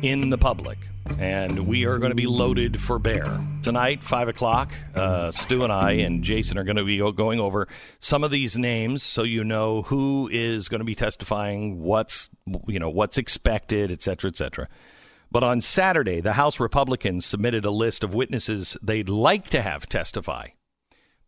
[0.00, 0.78] in the public
[1.18, 3.26] and we are going to be loaded for bear.
[3.62, 7.68] Tonight, 5 o'clock, uh, Stu and I and Jason are going to be going over
[7.98, 12.30] some of these names so you know who is going to be testifying, what's,
[12.66, 14.68] you know, what's expected, et cetera, et cetera.
[15.30, 19.86] But on Saturday, the House Republicans submitted a list of witnesses they'd like to have
[19.86, 20.48] testify.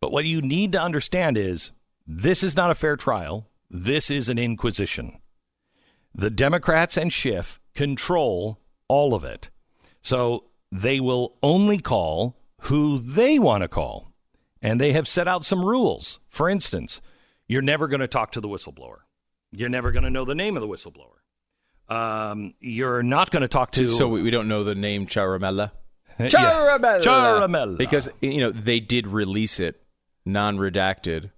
[0.02, 1.70] But what you need to understand is
[2.08, 3.46] this is not a fair trial.
[3.70, 5.20] This is an inquisition.
[6.12, 9.50] The Democrats and Schiff control all of it.
[10.00, 14.12] So they will only call who they want to call.
[14.60, 16.18] And they have set out some rules.
[16.26, 17.00] For instance,
[17.46, 19.02] you're never going to talk to the whistleblower.
[19.52, 21.94] You're never going to know the name of the whistleblower.
[21.94, 23.88] Um, you're not going to talk to.
[23.88, 25.70] So we don't know the name Ciaramella?
[26.18, 27.02] Ciaramella.
[27.02, 27.78] Ciaramella.
[27.78, 29.81] Because, you know, they did release it
[30.24, 31.30] non redacted.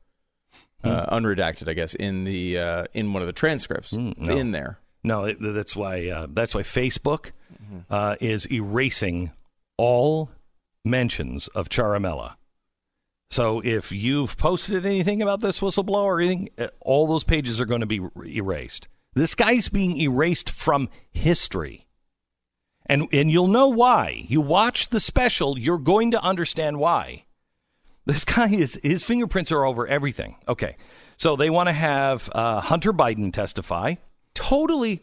[0.83, 1.15] Uh, hmm.
[1.15, 3.93] unredacted, I guess, in the uh, in one of the transcripts.
[3.93, 4.37] Mm, it's no.
[4.37, 4.81] in there.
[5.03, 7.79] No, it, that's why uh, that's why Facebook mm-hmm.
[7.91, 9.31] uh, is erasing
[9.79, 10.31] all
[10.85, 12.35] mentions of Ciaramella.
[13.31, 17.67] So if you've posted anything about this whistleblower or anything, uh, all those pages are
[17.67, 18.89] going to be erased.
[19.15, 21.87] This guy's being erased from history.
[22.87, 24.25] And and you'll know why.
[24.29, 27.25] You watch the special, you're going to understand why.
[28.07, 30.37] This guy is his fingerprints are over everything.
[30.47, 30.77] Okay.
[31.17, 33.95] So they want to have uh, Hunter Biden testify
[34.35, 35.03] totally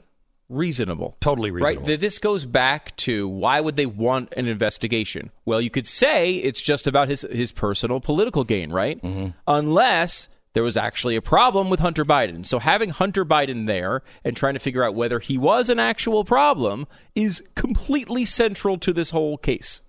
[0.50, 1.18] reasonable.
[1.22, 1.88] Totally reasonable.
[1.88, 2.00] Right?
[2.00, 5.32] This goes back to why would they want an investigation?
[5.46, 9.02] Well, you could say it's just about his his personal political gain, right?
[9.02, 9.30] Mm-hmm.
[9.48, 12.46] Unless there was actually a problem with Hunter Biden.
[12.46, 16.26] So having Hunter Biden there and trying to figure out whether he was an actual
[16.26, 19.82] problem is completely central to this whole case.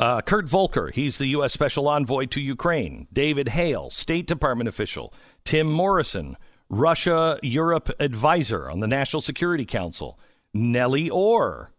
[0.00, 1.52] Uh, Kurt Volker, he's the U.S.
[1.52, 3.06] Special Envoy to Ukraine.
[3.12, 5.12] David Hale, State Department official.
[5.44, 6.38] Tim Morrison,
[6.70, 10.18] Russia Europe advisor on the National Security Council,
[10.54, 11.72] Nellie Ohr.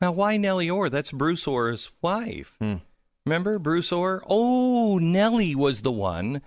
[0.00, 0.88] Now, why Nellie Ohr?
[0.88, 2.56] That's Bruce Ohr's wife.
[2.62, 2.76] Hmm.
[3.26, 4.22] Remember Bruce Ohr?
[4.26, 6.40] Oh, Nellie was the one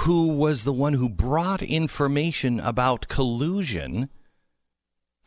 [0.00, 4.10] who was the one who brought information about collusion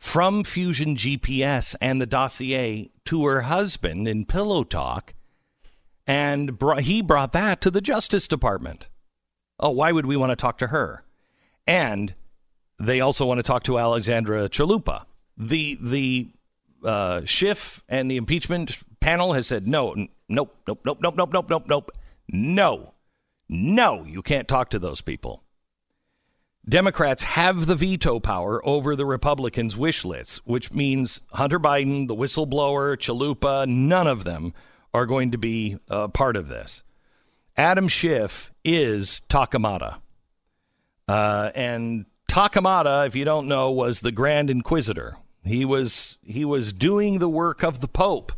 [0.00, 5.14] from Fusion GPS and the dossier to her husband in Pillow Talk,
[6.08, 8.88] and he brought that to the Justice Department.
[9.60, 11.04] Oh, why would we want to talk to her?
[11.70, 12.14] and
[12.80, 15.04] they also want to talk to Alexandra Chalupa.
[15.36, 16.30] The the
[16.84, 19.94] uh, Schiff and the impeachment panel has said no,
[20.28, 21.92] nope, nope, nope, nope, nope, nope, nope, nope,
[22.28, 22.94] no,
[23.48, 25.44] no, you can't talk to those people.
[26.68, 32.14] Democrats have the veto power over the Republicans' wish lists, which means Hunter Biden, the
[32.14, 34.52] whistleblower, Chalupa, none of them
[34.92, 36.82] are going to be a part of this.
[37.56, 40.00] Adam Schiff is Torquemada.
[41.08, 45.16] Uh, and Torquemada, if you don't know, was the Grand Inquisitor.
[45.44, 48.32] He was he was doing the work of the Pope.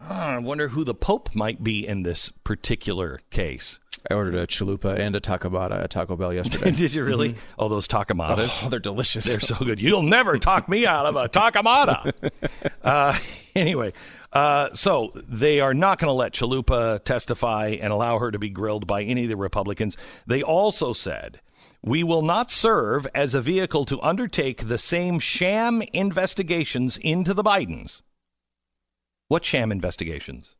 [0.00, 3.80] Oh, I wonder who the Pope might be in this particular case.
[4.10, 6.70] I ordered a chalupa and a torquemada at Taco Bell yesterday.
[6.72, 7.30] Did you really?
[7.30, 7.54] Mm-hmm.
[7.58, 8.64] Oh, those torquemadas.
[8.64, 9.24] Oh, they're delicious.
[9.24, 9.80] They're so good.
[9.80, 12.12] You'll never talk me out of a torquemada.
[12.84, 13.18] uh,
[13.54, 13.94] anyway,
[14.32, 18.50] uh, so they are not going to let Chalupa testify and allow her to be
[18.50, 19.96] grilled by any of the Republicans.
[20.26, 21.40] They also said
[21.82, 27.44] we will not serve as a vehicle to undertake the same sham investigations into the
[27.44, 28.02] Bidens.
[29.28, 30.56] What sham investigations?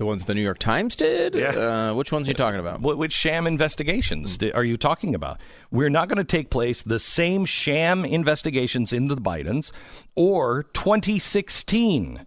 [0.00, 1.34] The ones the New York Times did?
[1.34, 1.90] Yeah.
[1.90, 2.80] Uh, which ones are you talking about?
[2.80, 5.38] Which sham investigations are you talking about?
[5.70, 9.72] We're not going to take place the same sham investigations into the Bidens
[10.16, 12.24] or 2016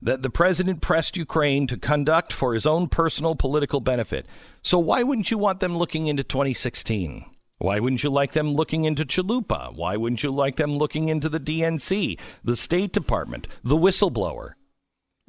[0.00, 4.24] that the president pressed Ukraine to conduct for his own personal political benefit.
[4.62, 7.26] So why wouldn't you want them looking into 2016?
[7.58, 9.74] Why wouldn't you like them looking into Chalupa?
[9.74, 14.52] Why wouldn't you like them looking into the DNC, the State Department, the whistleblower?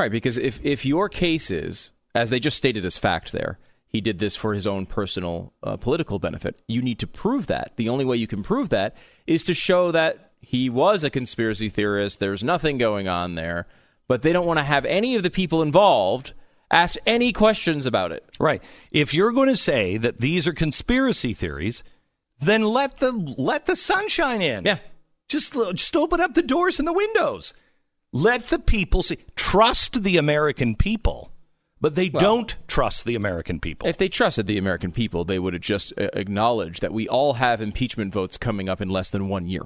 [0.01, 4.01] Right, because if, if your case is, as they just stated as fact there, he
[4.01, 7.73] did this for his own personal uh, political benefit, you need to prove that.
[7.75, 8.95] The only way you can prove that
[9.27, 13.67] is to show that he was a conspiracy theorist, there's nothing going on there,
[14.07, 16.33] but they don't want to have any of the people involved
[16.71, 18.25] asked any questions about it.
[18.39, 18.63] Right.
[18.91, 21.83] If you're going to say that these are conspiracy theories,
[22.39, 24.65] then let the let the sunshine in.
[24.65, 24.79] Yeah.
[25.27, 27.53] Just just open up the doors and the windows.
[28.13, 29.17] Let the people see.
[29.35, 31.31] Trust the American people,
[31.79, 33.87] but they Well- don't trust the American people.
[33.87, 37.33] If they trusted the American people, they would have just uh, acknowledged that we all
[37.33, 39.63] have impeachment votes coming up in less than one year,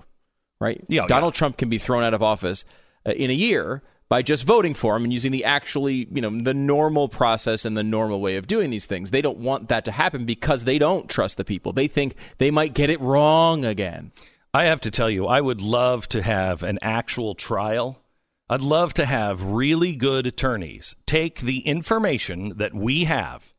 [0.60, 0.84] right?
[0.88, 1.40] Yeah, Donald yeah.
[1.40, 2.64] Trump can be thrown out of office
[3.06, 6.30] uh, in a year by just voting for him and using the actually, you know,
[6.30, 9.10] the normal process and the normal way of doing these things.
[9.10, 11.74] They don't want that to happen because they don't trust the people.
[11.74, 14.12] They think they might get it wrong again.
[14.54, 18.00] I have to tell you, I would love to have an actual trial.
[18.48, 23.54] I'd love to have really good attorneys take the information that we have,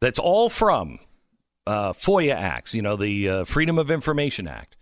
[0.00, 0.98] that's all from
[1.66, 4.76] uh, FOIA acts, you know, the uh, Freedom of Information Act.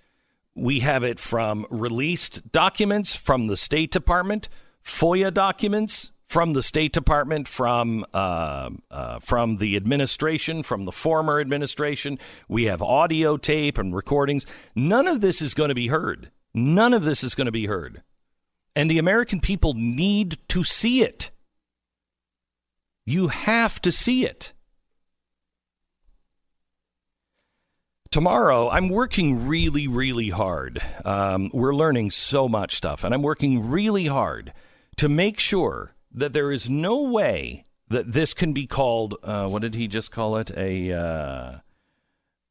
[0.55, 4.49] We have it from released documents from the State Department,
[4.85, 11.39] FOIA documents from the State Department, from uh, uh, from the administration, from the former
[11.39, 12.19] administration.
[12.49, 14.47] We have audio tape and recordings.
[14.75, 16.31] None of this is going to be heard.
[16.55, 18.03] None of this is going to be heard,
[18.75, 21.31] and the American people need to see it.
[23.05, 24.53] You have to see it.
[28.13, 33.71] tomorrow i'm working really really hard um, we're learning so much stuff and i'm working
[33.71, 34.53] really hard
[34.97, 39.63] to make sure that there is no way that this can be called uh, what
[39.63, 41.59] did he just call it a uh,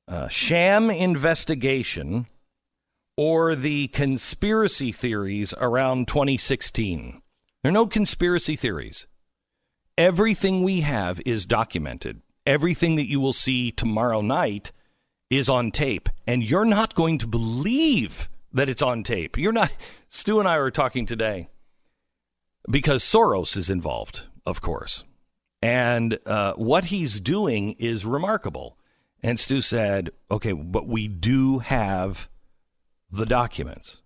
[0.07, 2.25] uh, sham investigation
[3.17, 7.21] or the conspiracy theories around 2016
[7.63, 9.07] there are no conspiracy theories
[9.97, 14.71] everything we have is documented everything that you will see tomorrow night
[15.31, 19.37] is on tape, and you're not going to believe that it's on tape.
[19.37, 19.71] You're not.
[20.09, 21.49] Stu and I were talking today
[22.69, 25.05] because Soros is involved, of course,
[25.61, 28.77] and uh, what he's doing is remarkable.
[29.23, 32.27] And Stu said, "Okay, but we do have
[33.11, 34.01] the documents."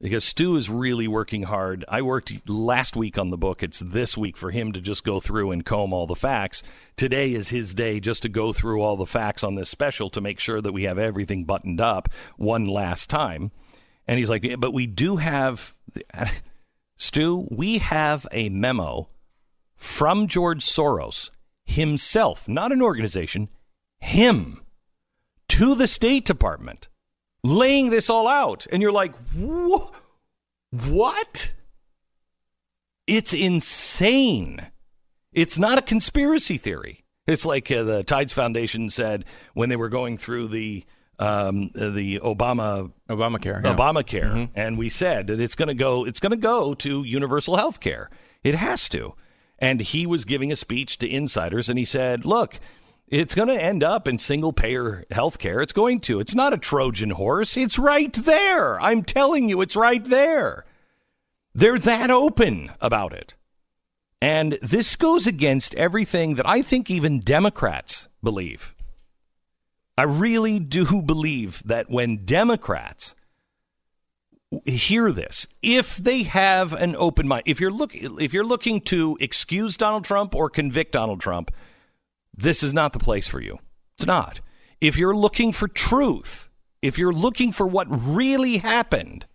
[0.00, 1.84] Because Stu is really working hard.
[1.88, 3.62] I worked last week on the book.
[3.62, 6.64] It's this week for him to just go through and comb all the facts.
[6.96, 10.20] Today is his day just to go through all the facts on this special to
[10.20, 13.52] make sure that we have everything buttoned up one last time.
[14.08, 15.72] And he's like, "Yeah, but we do have,
[16.96, 19.08] Stu, we have a memo
[19.76, 21.30] from George Soros
[21.64, 23.48] himself, not an organization,
[24.00, 24.62] him,
[25.48, 26.88] to the State Department
[27.44, 28.66] laying this all out.
[28.72, 29.14] And you're like,
[30.70, 31.52] what?
[33.06, 34.66] It's insane.
[35.32, 37.04] It's not a conspiracy theory.
[37.26, 39.24] It's like uh, the Tides Foundation said
[39.54, 40.84] when they were going through the
[41.18, 43.62] um, the Obama Obamacare.
[43.62, 43.74] yeah.
[43.76, 46.04] Obamacare, and we said that it's going to go.
[46.04, 48.10] It's going to go to universal health care.
[48.42, 49.14] It has to.
[49.58, 52.58] And he was giving a speech to insiders, and he said, "Look,
[53.12, 55.60] it's going to end up in single payer health care.
[55.60, 56.18] It's going to.
[56.18, 57.58] It's not a Trojan horse.
[57.58, 58.80] It's right there.
[58.80, 60.64] I'm telling you, it's right there.
[61.54, 63.36] They're that open about it."
[64.22, 68.74] And this goes against everything that I think even Democrats believe.
[69.98, 73.14] I really do believe that when Democrats
[74.64, 79.18] hear this, if they have an open mind, if you're look if you're looking to
[79.20, 81.50] excuse Donald Trump or convict Donald Trump,
[82.34, 83.58] this is not the place for you.
[83.96, 84.40] It's not.
[84.80, 86.48] If you're looking for truth,
[86.80, 89.26] if you're looking for what really happened,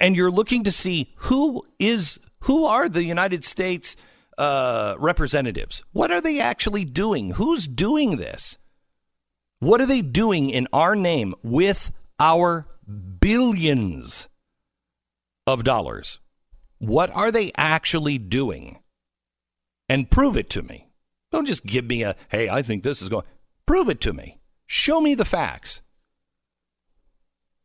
[0.00, 3.96] and you're looking to see who is who are the United States
[4.36, 7.32] uh, representatives, what are they actually doing?
[7.32, 8.58] Who's doing this?
[9.60, 12.66] What are they doing in our name with our
[13.20, 14.28] billions
[15.46, 16.18] of dollars?
[16.78, 18.80] What are they actually doing?
[19.88, 20.83] And prove it to me.
[21.34, 23.24] Don't just give me a, hey, I think this is going.
[23.66, 24.38] Prove it to me.
[24.66, 25.82] Show me the facts.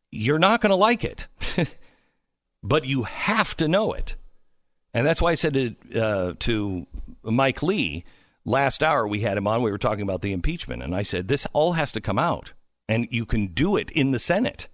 [0.09, 1.27] You're not going to like it,
[2.63, 4.15] but you have to know it.
[4.91, 6.87] And that's why I said to, uh, to
[7.21, 8.05] Mike Lee
[8.43, 10.81] last hour, we had him on, we were talking about the impeachment.
[10.81, 12.53] And I said, this all has to come out.
[12.87, 14.67] And you can do it in the Senate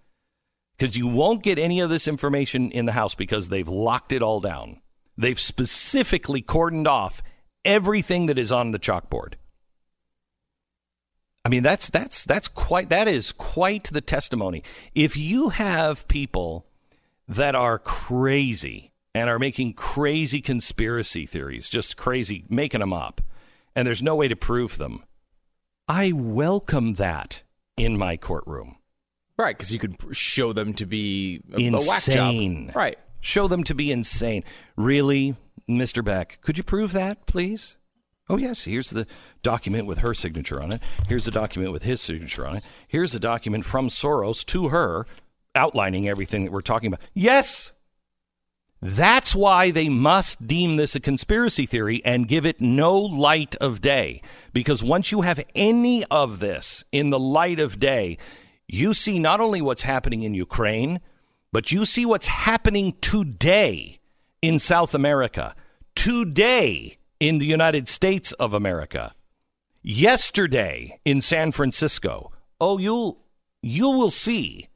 [0.77, 4.21] because you won't get any of this information in the House because they've locked it
[4.21, 4.79] all down.
[5.17, 7.21] They've specifically cordoned off
[7.65, 9.33] everything that is on the chalkboard.
[11.43, 14.63] I mean, that's that's that's quite that is quite the testimony.
[14.95, 16.65] If you have people
[17.27, 23.21] that are crazy and are making crazy conspiracy theories, just crazy, making them up,
[23.75, 25.03] and there's no way to prove them,
[25.87, 27.43] I welcome that
[27.77, 28.77] in my courtroom.
[29.37, 31.73] Right, because you could show them to be a, insane.
[31.73, 32.75] a whack job.
[32.75, 32.97] Right.
[33.19, 34.43] Show them to be insane.
[34.77, 35.35] Really,
[35.69, 36.03] Mr.
[36.03, 37.77] Beck, could you prove that, please?
[38.27, 39.05] Oh, yes, here's the
[39.43, 40.81] document with her signature on it.
[41.07, 42.63] Here's the document with his signature on it.
[42.87, 45.05] Here's the document from Soros to her
[45.53, 47.01] outlining everything that we're talking about.
[47.13, 47.71] Yes!
[48.81, 53.81] That's why they must deem this a conspiracy theory and give it no light of
[53.81, 54.21] day.
[54.53, 58.17] Because once you have any of this in the light of day,
[58.67, 60.99] you see not only what's happening in Ukraine,
[61.51, 63.94] but you see what's happening today
[64.47, 65.55] in South America,
[65.95, 69.15] today in the United States of America,
[69.81, 72.31] yesterday in San Francisco.
[72.61, 73.23] Oh, you'll
[73.63, 74.69] you will see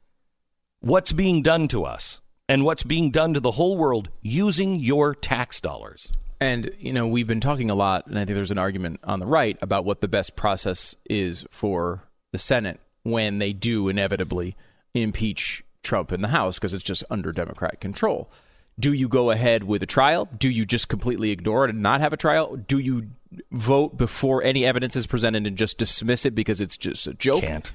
[0.80, 5.14] what's being done to us and what's being done to the whole world using your
[5.14, 6.08] tax dollars.
[6.40, 9.20] And, you know, we've been talking a lot, and I think there's an argument on
[9.20, 14.56] the right about what the best process is for the Senate when they do inevitably
[14.94, 18.32] impeach Trump in the House because it's just under Democrat control.
[18.80, 20.28] Do you go ahead with a trial?
[20.38, 22.56] Do you just completely ignore it and not have a trial?
[22.56, 23.10] Do you
[23.52, 27.42] vote before any evidence is presented and just dismiss it because it's just a joke?
[27.42, 27.72] Can't.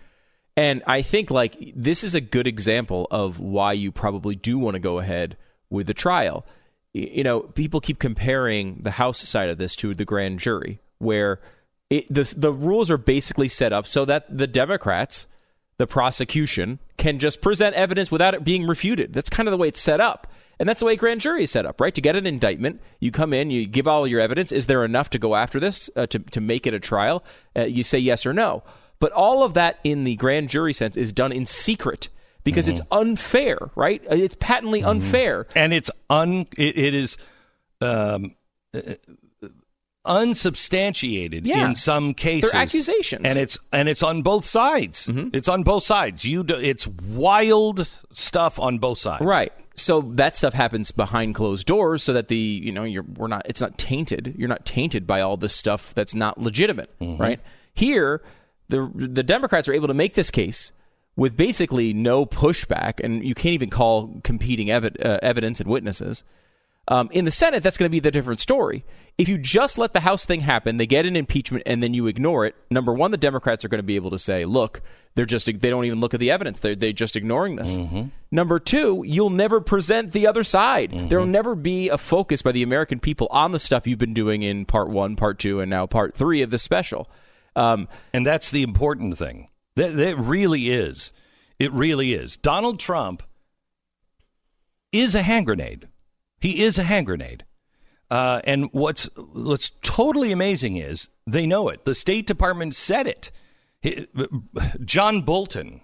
[0.58, 4.76] And I think like this is a good example of why you probably do want
[4.76, 5.38] to go ahead
[5.70, 6.46] with the trial.
[6.94, 11.42] You know, people keep comparing the House side of this to the grand jury, where
[11.90, 15.26] it, the the rules are basically set up so that the Democrats,
[15.78, 19.12] the prosecution, can just present evidence without it being refuted.
[19.12, 20.28] That's kind of the way it's set up.
[20.60, 21.94] And that's the way grand jury is set up, right?
[21.94, 24.52] To get an indictment, you come in, you give all your evidence.
[24.52, 27.24] Is there enough to go after this uh, to to make it a trial?
[27.56, 28.64] Uh, you say yes or no.
[29.00, 32.10] But all of that in the grand jury sense is done in secret
[32.44, 32.78] because mm-hmm.
[32.78, 34.02] it's unfair, right?
[34.10, 34.90] Uh, it's patently mm-hmm.
[34.90, 36.48] unfair, and it's un.
[36.58, 37.18] it, it is.
[37.82, 38.36] Um,
[40.06, 41.66] unsubstantiated yeah.
[41.66, 42.52] in some cases.
[42.52, 45.08] They're accusations, and it's and it's on both sides.
[45.08, 45.30] Mm-hmm.
[45.34, 46.24] It's on both sides.
[46.24, 49.26] You, do, it's wild stuff on both sides.
[49.26, 49.52] Right.
[49.76, 53.44] So that stuff happens behind closed doors, so that the you know you're we're not
[53.46, 54.34] it's not tainted.
[54.38, 57.22] You're not tainted by all this stuff that's not legitimate, mm-hmm.
[57.22, 57.40] right?
[57.74, 58.22] Here,
[58.70, 60.72] the the Democrats are able to make this case
[61.16, 66.24] with basically no pushback, and you can't even call competing evi- uh, evidence and witnesses.
[66.88, 68.86] Um, in the Senate, that's going to be the different story.
[69.18, 72.06] If you just let the House thing happen, they get an impeachment, and then you
[72.06, 72.56] ignore it.
[72.70, 74.82] Number one, the Democrats are going to be able to say, "Look,
[75.16, 76.60] they're just they don't even look at the evidence.
[76.60, 78.08] They're they just ignoring this." Mm-hmm.
[78.30, 80.92] Number two, you'll never present the other side.
[80.92, 81.08] Mm-hmm.
[81.08, 84.14] There will never be a focus by the American people on the stuff you've been
[84.14, 87.10] doing in Part One, Part Two, and now Part Three of the special.
[87.56, 89.48] Um, and that's the important thing.
[89.76, 91.12] That, that really is.
[91.58, 92.36] It really is.
[92.38, 93.24] Donald Trump
[94.92, 95.88] is a hand grenade.
[96.46, 97.44] He is a hand grenade.
[98.12, 101.86] Uh, and what's what's totally amazing is they know it.
[101.86, 103.32] The State Department said it.
[104.86, 105.82] John Bolton,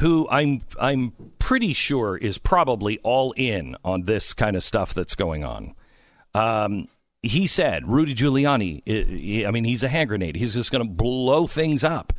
[0.00, 5.14] who I'm I'm pretty sure is probably all in on this kind of stuff that's
[5.14, 5.76] going on.
[6.34, 6.88] Um,
[7.22, 9.46] he said Rudy Giuliani.
[9.46, 10.34] I mean, he's a hand grenade.
[10.34, 12.12] He's just going to blow things up.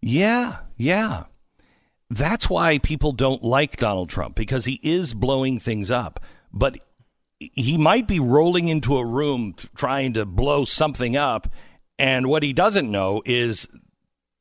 [0.00, 1.24] Yeah, yeah.
[2.08, 6.18] That's why people don't like Donald Trump because he is blowing things up.
[6.50, 6.78] But
[7.52, 11.48] he might be rolling into a room trying to blow something up,
[11.98, 13.68] and what he doesn't know is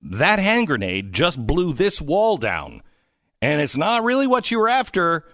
[0.02, 2.82] that hand grenade just blew this wall down.
[3.42, 5.26] And it's not really what you were after,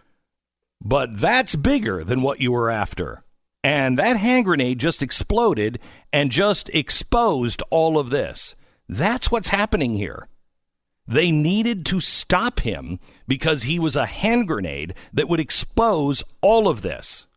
[0.81, 3.23] but that's bigger than what you were after.
[3.63, 5.79] And that hand grenade just exploded
[6.13, 8.55] and just exposed all of this.
[8.87, 10.27] That's what's happening here.
[11.07, 16.67] They needed to stop him because he was a hand grenade that would expose all
[16.67, 17.27] of this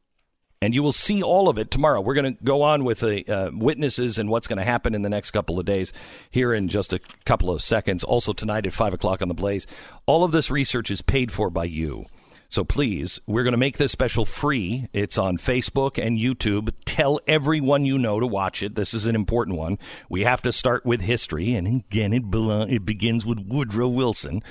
[0.63, 2.01] and you will see all of it tomorrow.
[2.01, 5.03] We're going to go on with the uh, witnesses and what's going to happen in
[5.03, 5.93] the next couple of days
[6.31, 8.05] here in just a couple of seconds.
[8.05, 9.67] Also, tonight at 5 o'clock on the Blaze.
[10.07, 12.07] All of this research is paid for by you.
[12.49, 14.87] So please, we're going to make this special free.
[14.93, 16.71] It's on Facebook and YouTube.
[16.85, 18.77] Tell everyone you know to watch it.
[18.77, 19.79] This is an important one.
[20.09, 22.23] We have to start with history, and again, it,
[22.71, 24.43] it begins with Woodrow Wilson.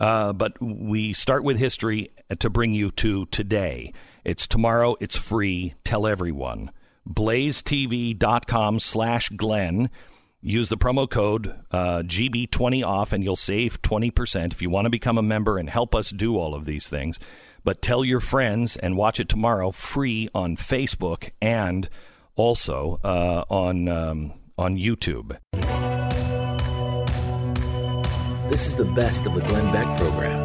[0.00, 3.92] Uh, but we start with history to bring you to today.
[4.24, 4.96] It's tomorrow.
[5.00, 5.74] It's free.
[5.84, 6.70] Tell everyone.
[7.08, 9.90] BlazeTV.com slash Glenn.
[10.40, 14.52] Use the promo code uh, GB20 off and you'll save 20%.
[14.52, 17.18] If you want to become a member and help us do all of these things,
[17.64, 21.88] But tell your friends and watch it tomorrow free on Facebook and
[22.36, 25.38] also uh, on um, on YouTube.
[28.48, 30.44] This is the best of the Glenn Beck program.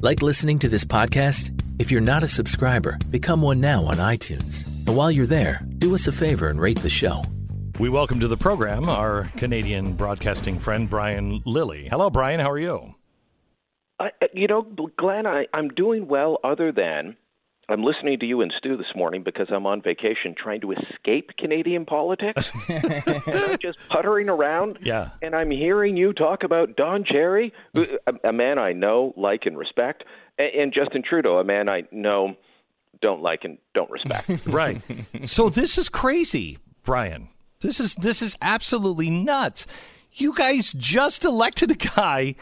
[0.00, 1.50] Like listening to this podcast?
[1.80, 4.64] If you're not a subscriber, become one now on iTunes.
[4.86, 7.22] And while you're there, do us a favor and rate the show.
[7.80, 11.88] We welcome to the program our Canadian broadcasting friend Brian Lilley.
[11.88, 12.38] Hello, Brian.
[12.38, 12.94] How are you?
[14.02, 14.62] I, you know,
[14.96, 16.38] Glenn, I, I'm doing well.
[16.42, 17.16] Other than
[17.68, 21.30] I'm listening to you and Stu this morning because I'm on vacation trying to escape
[21.38, 22.50] Canadian politics.
[22.68, 24.78] I'm just puttering around.
[24.82, 25.10] Yeah.
[25.22, 27.88] And I'm hearing you talk about Don Cherry, a,
[28.24, 30.04] a man I know, like, and respect,
[30.38, 32.34] and, and Justin Trudeau, a man I know,
[33.00, 34.46] don't like, and don't respect.
[34.46, 34.82] right.
[35.24, 37.28] So this is crazy, Brian.
[37.60, 39.68] This is this is absolutely nuts.
[40.14, 42.34] You guys just elected a guy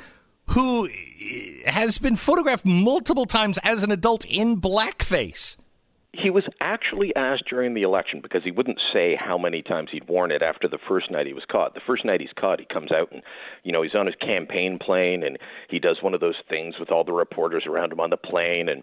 [0.50, 5.56] who eh, has been photographed multiple times as an adult in blackface.
[6.12, 10.08] He was actually asked during the election because he wouldn't say how many times he'd
[10.08, 11.74] worn it after the first night he was caught.
[11.74, 13.22] The first night he's caught, he comes out and,
[13.62, 15.38] you know, he's on his campaign plane and
[15.68, 18.68] he does one of those things with all the reporters around him on the plane
[18.68, 18.82] and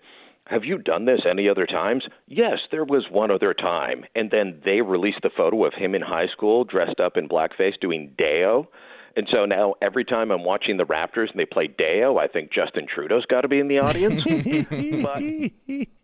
[0.50, 2.06] have you done this any other times?
[2.28, 4.06] Yes, there was one other time.
[4.16, 7.78] And then they released the photo of him in high school dressed up in blackface
[7.82, 8.68] doing Day-O.
[9.18, 12.54] And so now every time I'm watching the Raptors and they play Day-O, I think
[12.54, 14.24] Justin Trudeau's got to be in the audience.
[15.04, 15.20] but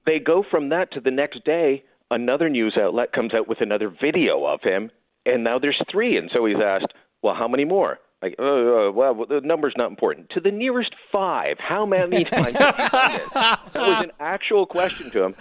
[0.08, 3.88] they go from that to the next day, another news outlet comes out with another
[4.02, 4.90] video of him,
[5.28, 6.18] and now there's three.
[6.18, 6.92] And so he's asked,
[7.22, 8.00] well, how many more?
[8.24, 10.32] Like, uh, well, the number's not important.
[10.32, 13.30] To the nearest five, how many times have you done this?
[13.34, 15.36] That was an actual question to him,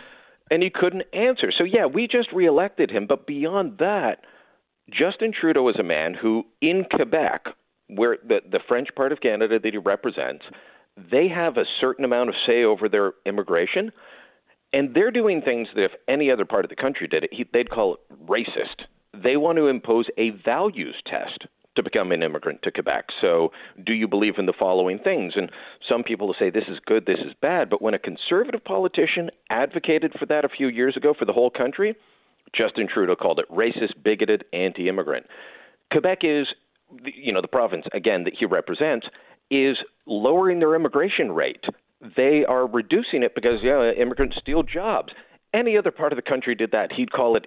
[0.50, 1.50] and he couldn't answer.
[1.56, 3.06] So, yeah, we just reelected him.
[3.08, 4.18] But beyond that,
[4.90, 7.46] Justin Trudeau is a man who, in Quebec,
[7.94, 10.44] where the, the French part of Canada that he represents,
[10.96, 13.92] they have a certain amount of say over their immigration,
[14.72, 17.46] and they're doing things that if any other part of the country did it, he,
[17.52, 18.86] they'd call it racist.
[19.22, 23.06] They want to impose a values test to become an immigrant to Quebec.
[23.20, 23.50] So,
[23.84, 25.34] do you believe in the following things?
[25.36, 25.50] And
[25.88, 27.70] some people will say this is good, this is bad.
[27.70, 31.50] But when a conservative politician advocated for that a few years ago for the whole
[31.50, 31.94] country,
[32.54, 35.26] Justin Trudeau called it racist, bigoted, anti immigrant.
[35.90, 36.46] Quebec is
[37.04, 39.06] you know, the province again that he represents
[39.50, 39.76] is
[40.06, 41.64] lowering their immigration rate.
[42.16, 45.12] They are reducing it because yeah, immigrants steal jobs.
[45.54, 47.46] Any other part of the country did that, he'd call it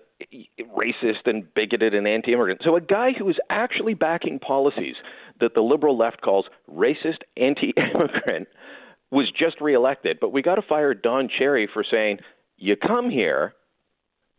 [0.77, 2.61] racist and bigoted and anti-immigrant.
[2.63, 4.95] So a guy who is actually backing policies
[5.39, 8.47] that the liberal left calls racist, anti-immigrant
[9.11, 10.19] was just reelected.
[10.21, 12.19] But we got to fire Don Cherry for saying,
[12.57, 13.55] "You come here,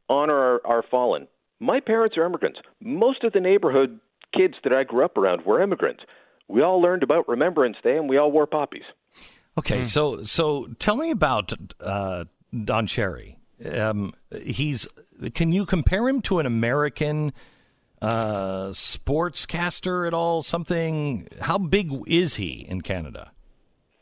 [0.09, 1.27] honor our, our fallen."
[1.59, 2.61] My parents are immigrants.
[2.81, 3.99] Most of the neighborhood
[4.37, 6.03] kids that I grew up around were immigrants.
[6.49, 8.85] We all learned about Remembrance Day, and we all wore poppies.
[9.59, 9.87] Okay, mm.
[9.87, 12.25] so so tell me about uh,
[12.65, 13.39] Don Cherry.
[13.65, 14.13] Um,
[14.43, 14.87] he's
[15.35, 17.33] can you compare him to an American
[18.03, 20.43] uh, sportscaster at all?
[20.43, 21.29] Something?
[21.41, 23.33] How big is he in Canada?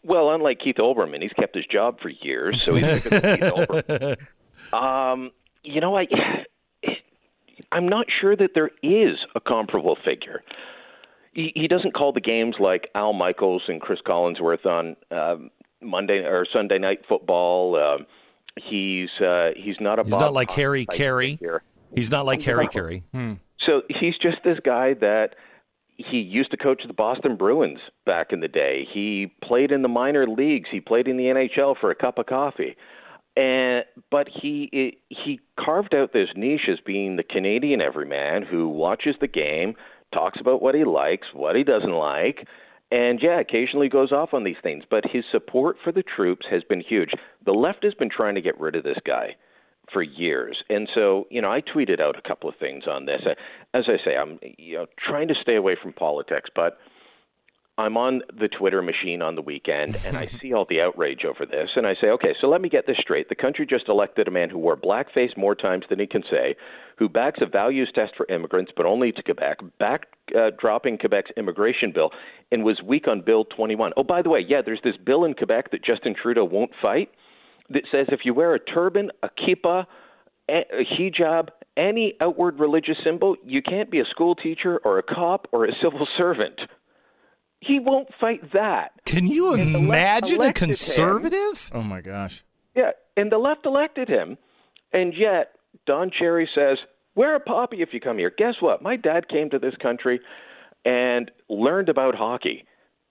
[0.02, 4.16] Well, unlike Keith Olbermann, he's kept his job for years, so he's Keith Olbermann.
[4.72, 5.30] Um,
[5.62, 6.06] you know, I
[7.74, 10.42] I'm not sure that there is a comparable figure.
[11.32, 15.36] He, he doesn't call the games like Al Michaels and Chris Collinsworth on uh,
[15.82, 17.74] Monday or Sunday Night Football.
[17.76, 18.04] Uh,
[18.70, 21.38] he's uh, he's not a he's not like Harry Caray.
[21.92, 23.02] He's not like Harry Caray.
[23.12, 23.34] Hmm.
[23.66, 25.30] So he's just this guy that
[25.96, 28.86] he used to coach the Boston Bruins back in the day.
[28.92, 30.68] He played in the minor leagues.
[30.70, 32.76] He played in the NHL for a cup of coffee
[33.36, 39.16] and but he he carved out this niche as being the Canadian everyman who watches
[39.20, 39.74] the game,
[40.12, 42.46] talks about what he likes, what he doesn't like,
[42.90, 44.84] and yeah, occasionally goes off on these things.
[44.88, 47.10] But his support for the troops has been huge.
[47.44, 49.36] The left has been trying to get rid of this guy
[49.92, 53.22] for years, and so you know I tweeted out a couple of things on this.
[53.74, 56.78] As I say, I'm you know trying to stay away from politics, but
[57.76, 61.44] I'm on the Twitter machine on the weekend and I see all the outrage over
[61.44, 63.28] this and I say, okay, so let me get this straight.
[63.28, 66.54] The country just elected a man who wore blackface more times than he can say,
[66.96, 70.06] who backs a values test for immigrants, but only to Quebec, back
[70.38, 72.10] uh, dropping Quebec's immigration bill,
[72.52, 73.92] and was weak on Bill 21.
[73.96, 77.10] Oh, by the way, yeah, there's this bill in Quebec that Justin Trudeau won't fight
[77.70, 79.86] that says if you wear a turban, a kippah,
[80.48, 80.62] a
[80.98, 85.64] hijab, any outward religious symbol, you can't be a school teacher or a cop or
[85.64, 86.60] a civil servant.
[87.66, 88.92] He won't fight that.
[89.04, 91.70] Can you and imagine a conservative?
[91.70, 91.78] Him.
[91.78, 92.44] Oh my gosh.
[92.74, 94.36] Yeah, and the left elected him,
[94.92, 95.52] and yet
[95.86, 96.78] Don Cherry says
[97.14, 98.32] Wear a poppy if you come here.
[98.36, 98.82] Guess what?
[98.82, 100.20] My dad came to this country
[100.84, 102.64] and learned about hockey.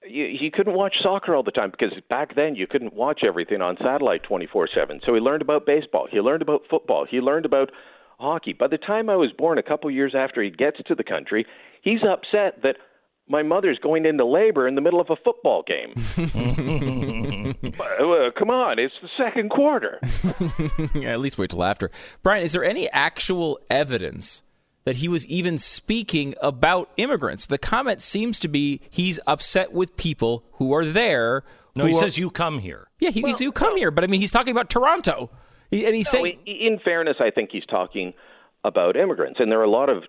[0.06, 3.78] He couldn't watch soccer all the time because back then you couldn't watch everything on
[3.82, 5.00] satellite 24 7.
[5.06, 6.08] So he learned about baseball.
[6.12, 7.06] He learned about football.
[7.10, 7.72] He learned about
[8.20, 8.52] hockey.
[8.52, 11.46] By the time I was born, a couple years after he gets to the country,
[11.82, 12.76] he's upset that
[13.28, 15.94] my mother's going into labor in the middle of a football game.
[17.80, 20.00] uh, come on, it's the second quarter.
[20.96, 21.90] yeah, at least wait till after.
[22.22, 24.44] Brian, is there any actual evidence
[24.84, 27.46] that he was even speaking about immigrants?
[27.46, 31.44] The comment seems to be he's upset with people who are there.
[31.76, 32.90] No, he are, says you come here.
[33.00, 35.30] Yeah, he, well, you come here, but I mean, he's talking about Toronto.
[35.72, 36.40] He, and he's no, saying.
[36.46, 38.14] In fairness, I think he's talking
[38.64, 39.40] about immigrants.
[39.40, 40.04] And there are a lot of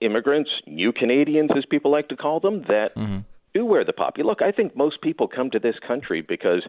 [0.00, 3.18] immigrants, new Canadians, as people like to call them, that mm-hmm.
[3.54, 4.22] do wear the poppy.
[4.22, 6.66] Look, I think most people come to this country because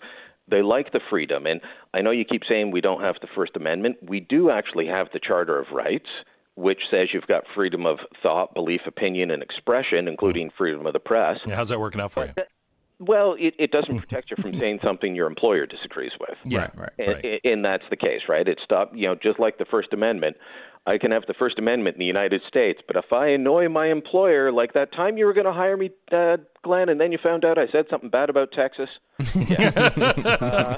[0.50, 1.46] they like the freedom.
[1.46, 1.62] And
[1.94, 3.98] I know you keep saying we don't have the First Amendment.
[4.02, 6.10] We do actually have the Charter of Rights,
[6.56, 10.58] which says you've got freedom of thought, belief, opinion, and expression, including mm-hmm.
[10.58, 11.40] freedom of the press.
[11.46, 12.34] Yeah, how's that working out for you?
[13.02, 16.38] Well, it, it doesn't protect you from saying something your employer disagrees with.
[16.46, 16.92] Yeah, right, right.
[17.00, 17.42] And, right.
[17.44, 18.48] and that's the case, right?
[18.48, 20.38] It stopped, you know, just like the First Amendment.
[20.86, 23.88] I can have the First Amendment in the United States, but if I annoy my
[23.92, 27.18] employer, like that time you were going to hire me, uh, Glenn, and then you
[27.22, 28.90] found out I said something bad about Texas,
[29.20, 30.76] uh,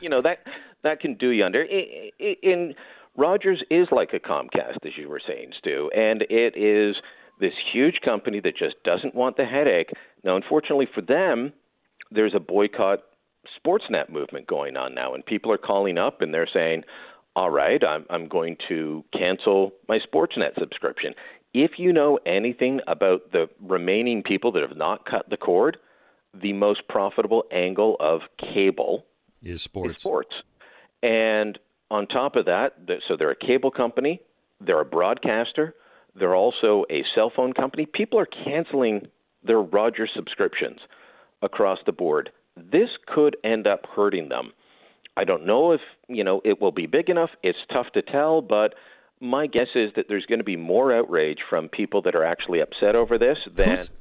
[0.00, 0.38] you know that
[0.84, 1.62] that can do you under.
[1.62, 2.10] In,
[2.42, 2.74] In
[3.16, 6.96] Rogers is like a Comcast, as you were saying, Stu, and it is
[7.40, 9.90] this huge company that just doesn't want the headache.
[10.24, 11.52] Now, unfortunately for them,
[12.10, 13.00] there's a boycott
[13.58, 16.82] Sportsnet movement going on now, and people are calling up and they're saying,
[17.36, 21.14] all right, I'm, I'm going to cancel my Sportsnet subscription.
[21.54, 25.78] If you know anything about the remaining people that have not cut the cord,
[26.34, 29.06] the most profitable angle of cable
[29.42, 29.96] is sports.
[29.96, 30.34] Is sports.
[31.02, 31.58] And
[31.90, 32.72] on top of that,
[33.06, 34.20] so they're a cable company,
[34.60, 35.74] they're a broadcaster,
[36.18, 37.86] they're also a cell phone company.
[37.86, 39.08] People are canceling
[39.42, 40.78] their Rogers subscriptions
[41.42, 42.30] across the board.
[42.56, 44.52] This could end up hurting them.
[45.16, 47.30] I don't know if you know it will be big enough.
[47.42, 48.74] It's tough to tell, but
[49.20, 52.60] my guess is that there's going to be more outrage from people that are actually
[52.60, 53.76] upset over this than.
[53.76, 53.92] Who's-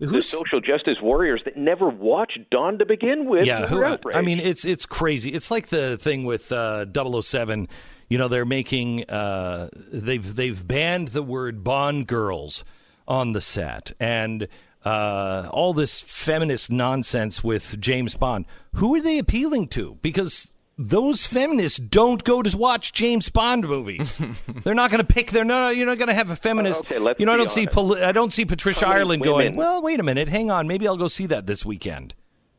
[0.00, 3.46] Who's, the social justice warriors that never watched Don to begin with.
[3.46, 5.30] Yeah, who, I mean, it's it's crazy.
[5.30, 7.68] It's like the thing with uh, 007.
[8.08, 12.64] You know, they're making uh, they've they've banned the word Bond girls
[13.08, 14.48] on the set, and
[14.84, 18.46] uh, all this feminist nonsense with James Bond.
[18.74, 19.98] Who are they appealing to?
[20.02, 24.20] Because those feminists don't go to watch James Bond movies.
[24.64, 25.30] they're not going to pick.
[25.30, 25.76] They're not.
[25.76, 26.80] You're not going to have a feminist.
[26.80, 27.54] okay, let's you know, I don't honest.
[27.54, 27.66] see.
[27.66, 29.56] Poli- I don't see Patricia Ireland women- going.
[29.56, 30.28] Well, wait a minute.
[30.28, 30.66] Hang on.
[30.66, 32.14] Maybe I'll go see that this weekend.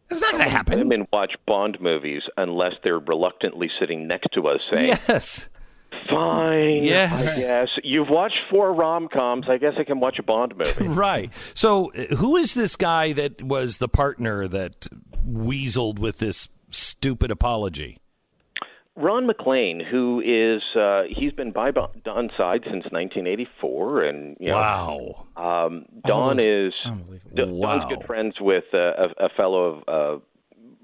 [0.09, 0.79] It's not going to happen.
[0.79, 5.49] Women watch Bond movies unless they're reluctantly sitting next to us saying, Yes.
[6.09, 7.39] "Fine, Yes.
[7.39, 9.45] Guess you've watched four rom coms.
[9.49, 11.31] I guess I can watch a Bond movie." Right.
[11.53, 14.87] So, uh, who is this guy that was the partner that
[15.27, 17.97] weaseled with this stupid apology?
[18.97, 24.55] Ron MacLean, who is uh, he's been by Don's side since 1984, and you know,
[25.35, 25.65] Wow.
[25.65, 26.73] Um, Don is
[27.35, 27.77] Wow.
[27.77, 30.19] Don's good friends with uh, a, a fellow uh,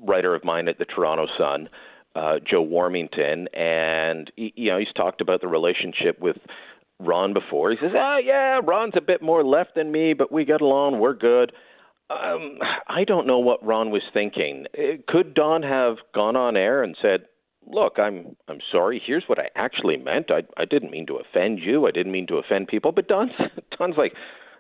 [0.06, 1.68] writer of mine at the Toronto Sun,
[2.16, 6.38] uh, Joe Warmington, and he, you know he's talked about the relationship with
[7.00, 7.72] Ron before.
[7.72, 11.00] He says, "Ah, yeah, Ron's a bit more left than me, but we get along.
[11.00, 11.54] We're good."
[12.10, 12.58] Um,
[12.88, 14.66] I don't know what Ron was thinking.
[14.78, 17.22] Uh, Could Don have gone on air and said,
[17.68, 19.02] "Look, I'm I'm sorry.
[19.06, 20.32] Here's what I actually meant.
[20.32, 21.88] I I didn't mean to offend you.
[21.88, 23.32] I didn't mean to offend people." But Don's
[23.78, 24.14] Don's like,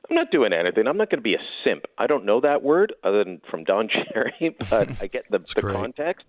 [0.09, 0.87] "I'm not doing anything.
[0.87, 3.63] I'm not going to be a simp." I don't know that word other than from
[3.63, 5.75] Don Cherry, but I get the the great.
[5.75, 6.25] context.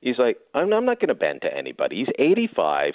[0.00, 2.94] He's like, "I'm I'm not going to bend to anybody." He's 85.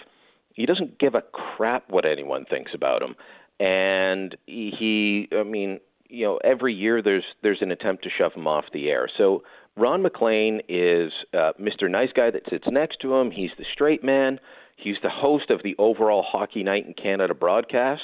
[0.53, 3.15] He doesn't give a crap what anyone thinks about him,
[3.59, 8.47] and he, I mean, you know, every year there's there's an attempt to shove him
[8.47, 9.09] off the air.
[9.17, 9.43] So
[9.81, 11.89] Ron MacLean is uh, Mr.
[11.89, 13.31] Nice Guy that sits next to him.
[13.31, 14.39] He's the straight man.
[14.77, 18.03] He's the host of the overall Hockey Night in Canada broadcast.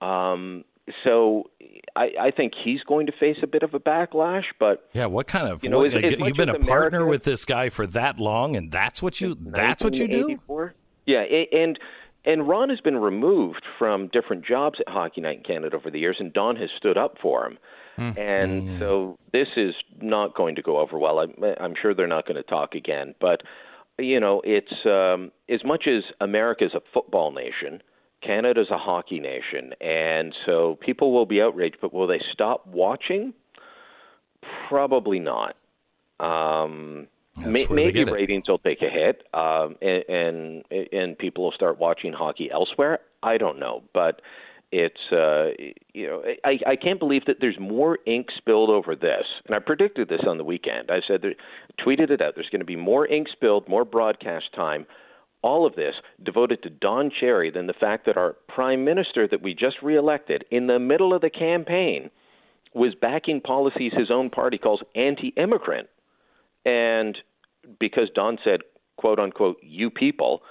[0.00, 0.64] Um,
[1.04, 1.48] so
[1.94, 5.06] I, I think he's going to face a bit of a backlash, but Yeah.
[5.06, 5.62] What kind of?
[5.62, 7.86] You know, what- as- as you've been a as partner America- with this guy for
[7.88, 9.36] that long, and that's what you.
[9.40, 10.40] That's what you do.
[11.06, 11.20] Yeah,
[11.52, 11.78] and
[12.24, 15.98] and Ron has been removed from different jobs at Hockey Night in Canada over the
[15.98, 17.58] years, and Don has stood up for him.
[17.98, 21.18] And so this is not going to go over well.
[21.18, 23.14] I'm, I'm sure they're not going to talk again.
[23.20, 23.42] But
[23.98, 27.82] you know, it's um, as much as America's a football nation,
[28.22, 31.76] Canada's a hockey nation, and so people will be outraged.
[31.80, 33.34] But will they stop watching?
[34.68, 35.56] Probably not.
[36.20, 41.78] Um, May, maybe ratings will take a hit, um, and, and and people will start
[41.78, 43.00] watching hockey elsewhere.
[43.22, 44.20] I don't know, but
[44.72, 45.50] it's uh,
[45.92, 49.24] you know I, I can't believe that there's more ink spilled over this.
[49.46, 50.90] And I predicted this on the weekend.
[50.90, 51.34] I said, there,
[51.86, 52.32] tweeted it out.
[52.34, 54.86] There's going to be more ink spilled, more broadcast time.
[55.42, 55.94] All of this
[56.24, 60.44] devoted to Don Cherry than the fact that our prime minister that we just reelected
[60.50, 62.10] in the middle of the campaign
[62.74, 65.88] was backing policies his own party calls anti-immigrant.
[66.64, 67.18] And
[67.78, 68.60] because Don said,
[68.96, 70.42] quote unquote, you people,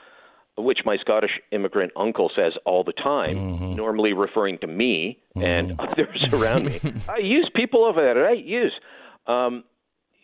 [0.62, 6.24] which my Scottish immigrant uncle says all the time, normally referring to me and others
[6.32, 6.80] around me.
[7.09, 8.43] I use people over there, right?
[8.43, 8.74] Use.
[9.28, 9.64] Um,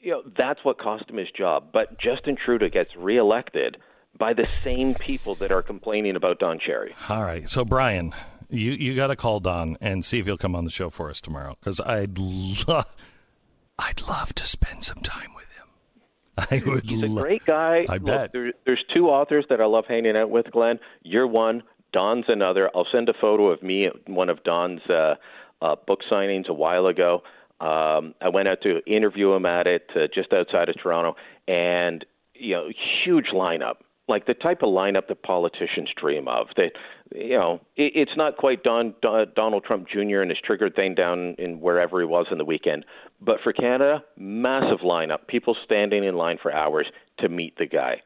[0.02, 1.70] you know, that's what cost him his job.
[1.74, 3.78] But Justin Trudeau gets reelected
[4.18, 6.96] by the same people that are complaining about Don Cherry.
[7.10, 7.50] All right.
[7.50, 8.14] So, Brian,
[8.50, 11.10] you, you got to call Don and see if he'll come on the show for
[11.10, 12.84] us tomorrow because I'd, lo-
[13.78, 15.47] I'd love to spend some time with.
[16.52, 17.86] I would He's a great guy.
[17.90, 18.32] I Look, bet.
[18.34, 20.80] there, there's two authors that I love hanging out with, Glenn.
[21.04, 21.64] You're one.
[21.94, 22.70] Don's another.
[22.76, 25.16] I'll send a photo of me at one of Don's uh,
[25.62, 27.24] uh, book signings a while ago.
[27.60, 31.16] Um, I went out to interview him at it uh, just outside of Toronto,
[31.48, 32.70] and you know,
[33.04, 33.78] huge lineup,
[34.08, 36.48] like the type of lineup that politicians dream of.
[36.56, 36.72] That
[37.14, 40.22] you know, it, it's not quite Don, Don Donald Trump Jr.
[40.22, 42.86] and his triggered thing down in wherever he was in the weekend,
[43.22, 46.88] but for Canada, massive lineup, people standing in line for hours
[47.20, 48.02] to meet the guy.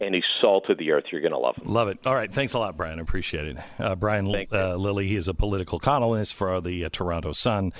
[0.00, 1.04] And he's salt of the earth.
[1.10, 1.72] You're going to love him.
[1.72, 2.06] Love it.
[2.06, 2.30] All right.
[2.30, 2.98] Thanks a lot, Brian.
[2.98, 3.56] Appreciate it.
[3.78, 7.72] Uh, Brian uh, Lilley, he is a political columnist for the uh, Toronto Sun.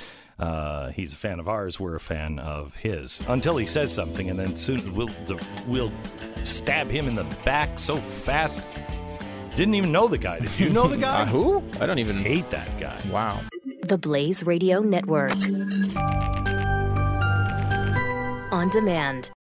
[0.42, 1.78] Uh, he's a fan of ours.
[1.78, 3.20] We're a fan of his.
[3.28, 5.10] Until he says something, and then soon we'll,
[5.68, 5.92] we'll
[6.42, 8.66] stab him in the back so fast.
[9.54, 10.40] Didn't even know the guy.
[10.40, 11.22] Did you know the guy?
[11.22, 11.62] Uh, who?
[11.80, 13.00] I don't even Hate that guy.
[13.08, 13.40] Wow.
[13.84, 15.32] The Blaze Radio Network.
[18.52, 19.32] On demand.